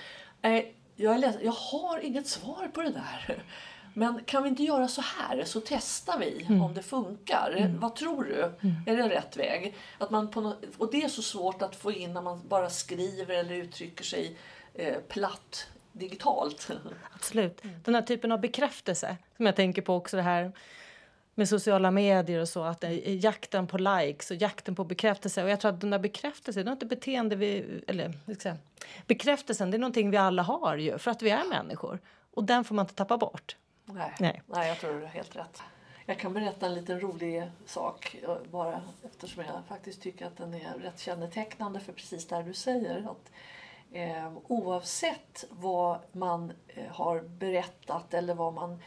jag, 0.96 1.14
är 1.14 1.18
ledsen, 1.18 1.44
jag 1.44 1.52
har 1.52 1.98
inget 1.98 2.28
svar 2.28 2.70
på 2.74 2.82
det 2.82 2.90
där. 2.90 3.42
Men 3.94 4.24
kan 4.24 4.42
vi 4.42 4.48
inte 4.48 4.62
göra 4.62 4.88
så 4.88 5.00
här 5.00 5.44
så 5.44 5.60
testar 5.60 6.18
vi 6.18 6.46
mm. 6.48 6.62
om 6.62 6.74
det 6.74 6.82
funkar. 6.82 7.54
Mm. 7.58 7.80
Vad 7.80 7.96
tror 7.96 8.24
du? 8.24 8.42
Mm. 8.42 8.76
Är 8.86 8.96
det 8.96 9.08
rätt 9.08 9.36
väg? 9.36 9.76
Att 9.98 10.10
man 10.10 10.30
på 10.30 10.40
något, 10.40 10.64
och 10.78 10.90
det 10.92 11.02
är 11.02 11.08
så 11.08 11.22
svårt 11.22 11.62
att 11.62 11.76
få 11.76 11.92
in 11.92 12.14
när 12.14 12.22
man 12.22 12.48
bara 12.48 12.70
skriver 12.70 13.34
eller 13.34 13.54
uttrycker 13.54 14.04
sig 14.04 14.36
eh, 14.74 14.96
platt 15.08 15.66
digitalt. 15.92 16.70
Absolut. 17.14 17.62
Den 17.84 17.94
här 17.94 18.02
typen 18.02 18.32
av 18.32 18.40
bekräftelse 18.40 19.16
som 19.36 19.46
jag 19.46 19.56
tänker 19.56 19.82
på 19.82 19.94
också 19.94 20.16
det 20.16 20.22
här 20.22 20.52
med 21.34 21.48
sociala 21.48 21.90
medier 21.90 22.40
och 22.40 22.48
så, 22.48 22.62
att 22.62 22.84
jakten 23.06 23.66
på 23.66 23.78
likes 23.78 24.30
och 24.30 24.36
jakten 24.36 24.74
på 24.74 24.84
bekräftelse. 24.84 25.44
Och 25.44 25.50
jag 25.50 25.60
tror 25.60 25.72
att 25.72 25.80
den 25.80 25.90
där 25.90 25.98
bekräftelsen, 25.98 26.64
det 26.64 26.70
är 26.70 26.72
inte 26.72 26.86
beteende 26.86 27.36
vi, 27.36 27.82
eller 27.86 28.12
säga, 28.38 28.56
bekräftelsen, 29.06 29.70
det 29.70 29.76
är 29.76 29.78
någonting 29.78 30.10
vi 30.10 30.16
alla 30.16 30.42
har 30.42 30.76
ju, 30.76 30.98
för 30.98 31.10
att 31.10 31.22
vi 31.22 31.30
är 31.30 31.44
människor. 31.48 31.98
Och 32.34 32.44
den 32.44 32.64
får 32.64 32.74
man 32.74 32.84
inte 32.84 32.94
tappa 32.94 33.16
bort. 33.16 33.56
Nej, 33.84 34.14
Nej. 34.20 34.42
Nej 34.46 34.68
jag 34.68 34.78
tror 34.78 34.94
du 34.94 35.00
har 35.00 35.06
helt 35.06 35.36
rätt. 35.36 35.62
Jag 36.06 36.18
kan 36.18 36.32
berätta 36.32 36.66
en 36.66 36.74
liten 36.74 37.00
rolig 37.00 37.50
sak 37.66 38.16
bara 38.50 38.82
eftersom 39.04 39.44
jag 39.44 39.62
faktiskt 39.68 40.02
tycker 40.02 40.26
att 40.26 40.36
den 40.36 40.54
är 40.54 40.78
rätt 40.78 40.98
kännetecknande 40.98 41.80
för 41.80 41.92
precis 41.92 42.26
det 42.26 42.42
du 42.42 42.54
säger. 42.54 43.10
Att 43.10 43.32
Eh, 43.92 44.32
oavsett 44.48 45.44
vad 45.50 45.98
man 46.12 46.52
eh, 46.68 46.86
har 46.90 47.20
berättat 47.20 48.14
eller 48.14 48.34
vad 48.34 48.54
man 48.54 48.82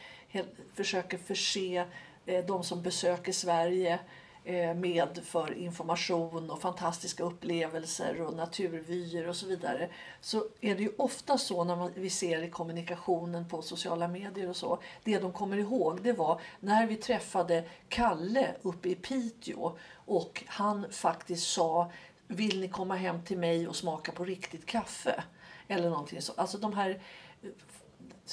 försöker 0.74 1.18
förse 1.18 1.84
eh, 2.26 2.44
de 2.44 2.64
som 2.64 2.82
besöker 2.82 3.32
Sverige 3.32 3.98
eh, 4.44 4.74
med 4.74 5.20
för 5.24 5.54
information 5.54 6.50
och 6.50 6.60
fantastiska 6.60 7.24
upplevelser 7.24 8.20
och 8.20 8.34
naturvyer 8.34 9.28
och 9.28 9.36
så 9.36 9.46
vidare 9.46 9.88
så 10.20 10.44
är 10.60 10.74
det 10.74 10.82
ju 10.82 10.92
ofta 10.98 11.38
så 11.38 11.64
när 11.64 11.76
man, 11.76 11.92
vi 11.94 12.10
ser 12.10 12.42
i 12.42 12.50
kommunikationen 12.50 13.48
på 13.48 13.62
sociala 13.62 14.08
medier 14.08 14.48
och 14.48 14.56
så 14.56 14.78
det 15.04 15.18
de 15.18 15.32
kommer 15.32 15.56
ihåg 15.56 16.02
det 16.02 16.12
var 16.12 16.40
när 16.60 16.86
vi 16.86 16.96
träffade 16.96 17.64
Kalle 17.88 18.54
uppe 18.62 18.88
i 18.88 18.94
Piteå 18.94 19.72
och 19.94 20.44
han 20.46 20.86
faktiskt 20.90 21.46
sa 21.46 21.90
vill 22.28 22.60
ni 22.60 22.68
komma 22.68 22.94
hem 22.94 23.22
till 23.22 23.38
mig 23.38 23.68
och 23.68 23.76
smaka 23.76 24.12
på 24.12 24.24
riktigt 24.24 24.66
kaffe? 24.66 25.24
Eller 25.68 25.90
någonting 25.90 26.22
så. 26.22 26.32
Alltså 26.36 26.58
de 26.58 26.72
här, 26.72 27.00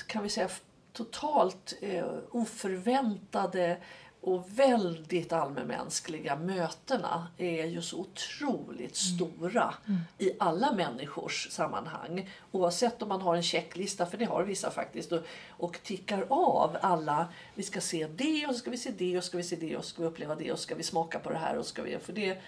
kan 0.08 0.24
vi 0.24 0.30
säga, 0.30 0.50
totalt 0.94 1.74
eh, 1.82 2.06
oförväntade 2.32 3.78
och 4.22 4.60
väldigt 4.60 5.34
allmänmänskliga 5.34 6.36
mötena 6.36 7.28
är 7.38 7.66
ju 7.66 7.82
så 7.82 8.00
otroligt 8.00 8.80
mm. 8.80 9.18
stora 9.18 9.74
mm. 9.88 10.02
i 10.18 10.32
alla 10.40 10.72
människors 10.72 11.52
sammanhang. 11.52 12.30
Oavsett 12.52 13.02
om 13.02 13.10
man 13.10 13.22
har 13.22 13.36
en 13.36 13.44
checklista, 13.44 14.06
för 14.06 14.18
det 14.18 14.26
har 14.26 14.44
vissa 14.44 14.72
faktiskt, 14.72 15.12
och, 15.12 15.22
och 15.50 15.80
tickar 15.84 16.26
av 16.30 16.78
alla. 16.82 17.28
Vi 17.56 17.64
ska 17.64 17.82
se 17.82 18.08
det 18.08 18.48
och 18.48 18.54
så 18.54 18.60
ska 18.60 18.72
vi 18.72 18.78
se 18.78 18.92
det 18.92 19.18
och 19.18 19.24
så 19.24 19.28
ska 19.28 19.38
vi 19.38 19.44
se 19.44 19.56
det 19.56 19.78
och 19.78 19.84
så 19.84 19.90
ska 19.90 20.02
vi 20.02 20.08
uppleva 20.08 20.36
det 20.36 20.52
och 20.52 20.60
så 20.60 20.64
ska 20.64 20.76
vi 20.76 20.84
smaka 20.84 21.20
på 21.20 21.30
det 21.30 21.38
här 21.38 21.58
och 21.58 21.66
ska 21.66 21.84
vi, 21.84 22.00
för 22.00 22.14
det 22.14 22.42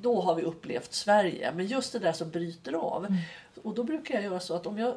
då 0.00 0.20
har 0.20 0.34
vi 0.34 0.42
upplevt 0.42 0.92
Sverige. 0.92 1.52
Men 1.52 1.66
just 1.66 1.92
det 1.92 1.98
där 1.98 2.12
som 2.12 2.30
bryter 2.30 2.72
av. 2.72 3.04
Mm. 3.04 3.18
Och 3.62 3.74
då 3.74 3.84
brukar 3.84 4.14
jag 4.14 4.24
göra 4.24 4.40
så 4.40 4.54
att 4.54 4.66
om 4.66 4.78
jag 4.78 4.96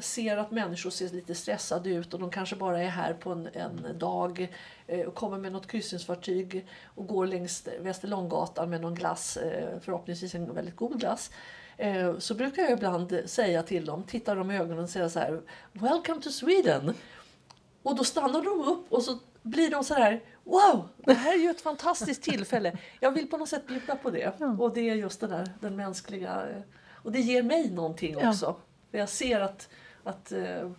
ser 0.00 0.36
att 0.36 0.50
människor 0.50 0.90
ser 0.90 1.08
lite 1.08 1.34
stressade 1.34 1.90
ut 1.90 2.14
och 2.14 2.20
de 2.20 2.30
kanske 2.30 2.56
bara 2.56 2.82
är 2.82 2.88
här 2.88 3.14
på 3.14 3.30
en, 3.30 3.48
en 3.54 3.98
dag 3.98 4.48
eh, 4.86 5.00
och 5.00 5.14
kommer 5.14 5.38
med 5.38 5.52
något 5.52 5.66
kryssningsfartyg 5.66 6.66
och 6.84 7.06
går 7.06 7.26
längs 7.26 7.68
Västerlånggatan 7.80 8.70
med 8.70 8.80
någon 8.80 8.94
glass, 8.94 9.36
eh, 9.36 9.80
förhoppningsvis 9.80 10.34
en 10.34 10.54
väldigt 10.54 10.76
god 10.76 11.00
glass. 11.00 11.30
Eh, 11.76 12.18
så 12.18 12.34
brukar 12.34 12.62
jag 12.62 12.72
ibland 12.72 13.22
säga 13.26 13.62
till 13.62 13.84
dem, 13.84 14.02
titta 14.02 14.34
dem 14.34 14.50
i 14.50 14.58
ögonen 14.58 14.84
och 14.84 14.90
säga 14.90 15.08
så 15.08 15.18
här 15.18 15.40
Welcome 15.72 16.22
to 16.22 16.30
Sweden! 16.30 16.94
Och 17.82 17.96
då 17.96 18.04
stannar 18.04 18.42
de 18.42 18.60
upp 18.60 18.92
och 18.92 19.02
så 19.02 19.18
blir 19.42 19.70
de 19.70 19.84
så 19.84 19.94
här 19.94 20.20
Wow, 20.44 20.88
det 20.96 21.12
här 21.12 21.34
är 21.34 21.38
ju 21.38 21.50
ett 21.50 21.60
fantastiskt 21.60 22.22
tillfälle. 22.22 22.78
Jag 23.00 23.10
vill 23.10 23.26
på 23.26 23.36
något 23.36 23.48
sätt 23.48 23.66
bjuda 23.66 23.96
på 23.96 24.10
det. 24.10 24.32
Ja. 24.38 24.56
Och 24.58 24.74
det 24.74 24.90
är 24.90 24.94
just 24.94 25.20
det 25.20 25.26
där, 25.26 25.48
den 25.60 25.76
mänskliga... 25.76 26.46
Och 26.90 27.12
det 27.12 27.20
ger 27.20 27.42
mig 27.42 27.70
någonting 27.70 28.16
också. 28.16 28.56
Ja. 28.90 28.98
Jag 28.98 29.08
ser 29.08 29.40
att, 29.40 29.68
att, 30.04 30.32
eh, 30.32 30.70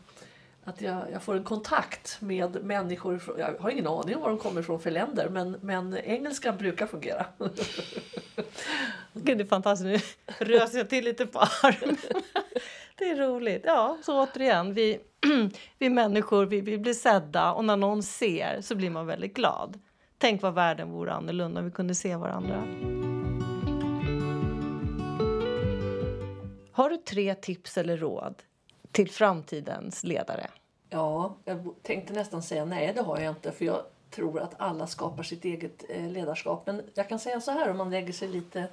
att 0.63 0.81
jag, 0.81 1.11
jag, 1.11 1.23
får 1.23 1.35
en 1.35 1.43
kontakt 1.43 2.21
med 2.21 2.63
människor. 2.63 3.21
Jag 3.37 3.55
har 3.59 3.69
ingen 3.69 3.87
aning 3.87 4.15
om 4.15 4.21
var 4.21 4.29
de 4.29 4.37
kommer 4.37 4.61
ifrån 4.61 4.79
för 4.79 4.91
länder 4.91 5.29
men, 5.29 5.51
men 5.61 5.97
engelska 5.97 6.53
brukar 6.53 6.87
fungera. 6.87 7.25
Gud, 9.13 9.37
det 9.37 9.43
är 9.43 9.45
fantastiskt. 9.45 10.17
Nu 10.39 10.45
rös 10.45 10.73
jag 10.73 10.89
till 10.89 11.05
lite 11.05 11.25
på 11.25 11.39
armen. 11.39 11.97
Det 12.95 13.09
är 13.09 13.15
roligt. 13.15 13.61
Ja, 13.65 13.97
så 14.03 14.23
återigen. 14.23 14.73
Vi, 14.73 14.99
vi 15.79 15.89
människor 15.89 16.45
vi, 16.45 16.61
vill 16.61 16.79
bli 16.79 16.93
sedda 16.93 17.53
och 17.53 17.65
när 17.65 17.77
någon 17.77 18.03
ser 18.03 18.61
så 18.61 18.75
blir 18.75 18.89
man 18.89 19.05
väldigt 19.05 19.33
glad. 19.33 19.79
Tänk 20.17 20.41
vad 20.41 20.53
världen 20.53 20.91
vore 20.91 21.13
annorlunda 21.13 21.59
om 21.59 21.65
vi 21.65 21.71
kunde 21.71 21.95
se 21.95 22.15
varandra. 22.15 22.63
Har 26.71 26.89
du 26.89 26.97
tre 26.97 27.35
tips 27.35 27.77
eller 27.77 27.97
råd 27.97 28.35
till 28.91 29.09
framtidens 29.09 30.03
ledare? 30.03 30.49
Ja, 30.89 31.37
jag 31.45 31.75
tänkte 31.81 32.13
nästan 32.13 32.43
säga 32.43 32.65
nej, 32.65 32.93
det 32.95 33.01
har 33.01 33.19
jag 33.19 33.31
inte. 33.31 33.51
För 33.51 33.65
jag 33.65 33.81
tror 34.09 34.39
att 34.39 34.53
alla 34.57 34.87
skapar 34.87 35.23
sitt 35.23 35.45
eget 35.45 35.83
eh, 35.89 36.11
ledarskap. 36.11 36.63
Men 36.67 36.81
jag 36.93 37.09
kan 37.09 37.19
säga 37.19 37.41
så 37.41 37.51
här 37.51 37.69
om 37.69 37.77
man 37.77 37.89
lägger 37.89 38.13
sig 38.13 38.27
lite 38.27 38.67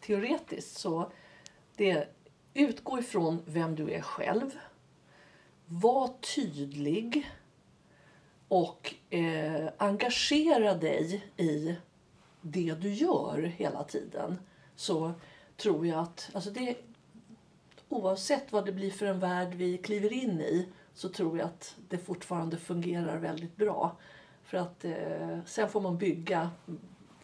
teoretiskt. 0.00 0.78
så 0.78 1.10
det 1.76 2.08
Utgå 2.54 2.98
ifrån 2.98 3.42
vem 3.46 3.74
du 3.74 3.90
är 3.90 4.00
själv. 4.00 4.50
Var 5.74 6.08
tydlig 6.34 7.30
och 8.48 8.94
eh, 9.10 9.68
engagera 9.76 10.74
dig 10.74 11.24
i 11.36 11.76
det 12.40 12.74
du 12.80 12.94
gör 12.94 13.42
hela 13.42 13.84
tiden. 13.84 14.38
Så 14.76 15.12
tror 15.56 15.86
jag 15.86 15.98
att 15.98 16.30
alltså 16.34 16.50
det, 16.50 16.76
oavsett 17.88 18.52
vad 18.52 18.66
det 18.66 18.72
blir 18.72 18.90
för 18.90 19.06
en 19.06 19.20
värld 19.20 19.54
vi 19.54 19.78
kliver 19.78 20.12
in 20.12 20.40
i 20.40 20.68
så 20.94 21.08
tror 21.08 21.38
jag 21.38 21.46
att 21.46 21.76
det 21.88 21.98
fortfarande 21.98 22.56
fungerar 22.56 23.18
väldigt 23.18 23.56
bra. 23.56 23.96
För 24.44 24.58
att 24.58 24.84
eh, 24.84 25.38
sen 25.46 25.68
får 25.68 25.80
man 25.80 25.98
bygga 25.98 26.50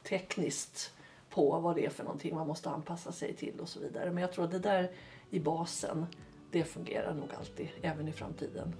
tekniskt 0.02 0.94
på 1.30 1.60
vad 1.60 1.76
det 1.76 1.86
är 1.86 1.90
för 1.90 2.04
någonting 2.04 2.34
man 2.34 2.46
måste 2.46 2.70
anpassa 2.70 3.12
sig 3.12 3.34
till 3.34 3.60
och 3.60 3.68
så 3.68 3.80
vidare. 3.80 4.10
Men 4.10 4.20
jag 4.20 4.32
tror 4.32 4.44
att 4.44 4.50
det 4.50 4.58
där 4.58 4.90
i 5.30 5.40
basen, 5.40 6.06
det 6.50 6.64
fungerar 6.64 7.14
nog 7.14 7.34
alltid, 7.38 7.68
även 7.82 8.08
i 8.08 8.12
framtiden. 8.12 8.74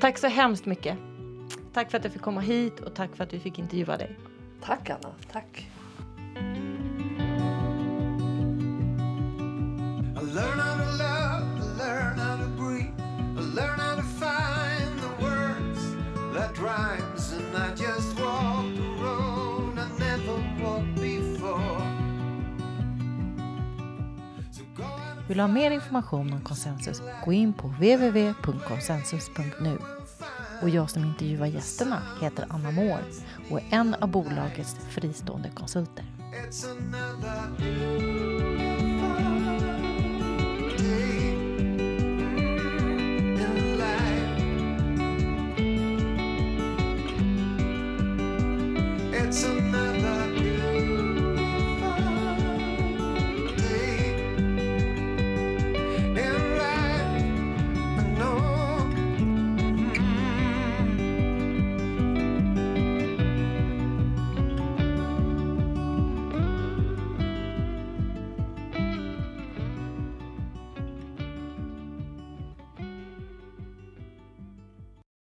Tack 0.00 0.18
så 0.18 0.26
hemskt 0.26 0.66
mycket. 0.66 0.98
Tack 1.72 1.90
för 1.90 1.98
att 1.98 2.04
jag 2.04 2.12
fick 2.12 2.22
komma 2.22 2.40
hit 2.40 2.80
och 2.80 2.94
tack 2.94 3.16
för 3.16 3.24
att 3.24 3.32
vi 3.32 3.40
fick 3.40 3.58
intervjua 3.58 3.96
dig. 3.96 4.16
Tack 4.62 4.90
Anna, 4.90 5.14
tack. 5.32 5.68
Vill 25.28 25.36
du 25.36 25.42
ha 25.42 25.48
mer 25.48 25.70
information 25.70 26.32
om 26.32 26.40
konsensus, 26.40 27.02
gå 27.24 27.32
in 27.32 27.52
på 27.52 27.68
www.konsensus.nu. 27.68 29.78
Och 30.62 30.68
jag 30.68 30.90
som 30.90 31.04
intervjuar 31.04 31.46
gästerna 31.46 32.02
heter 32.20 32.46
Anna 32.48 32.70
Moore 32.70 33.04
och 33.50 33.60
är 33.60 33.64
en 33.70 33.94
av 33.94 34.08
bolagets 34.08 34.76
fristående 34.90 35.50
konsulter. 35.50 36.04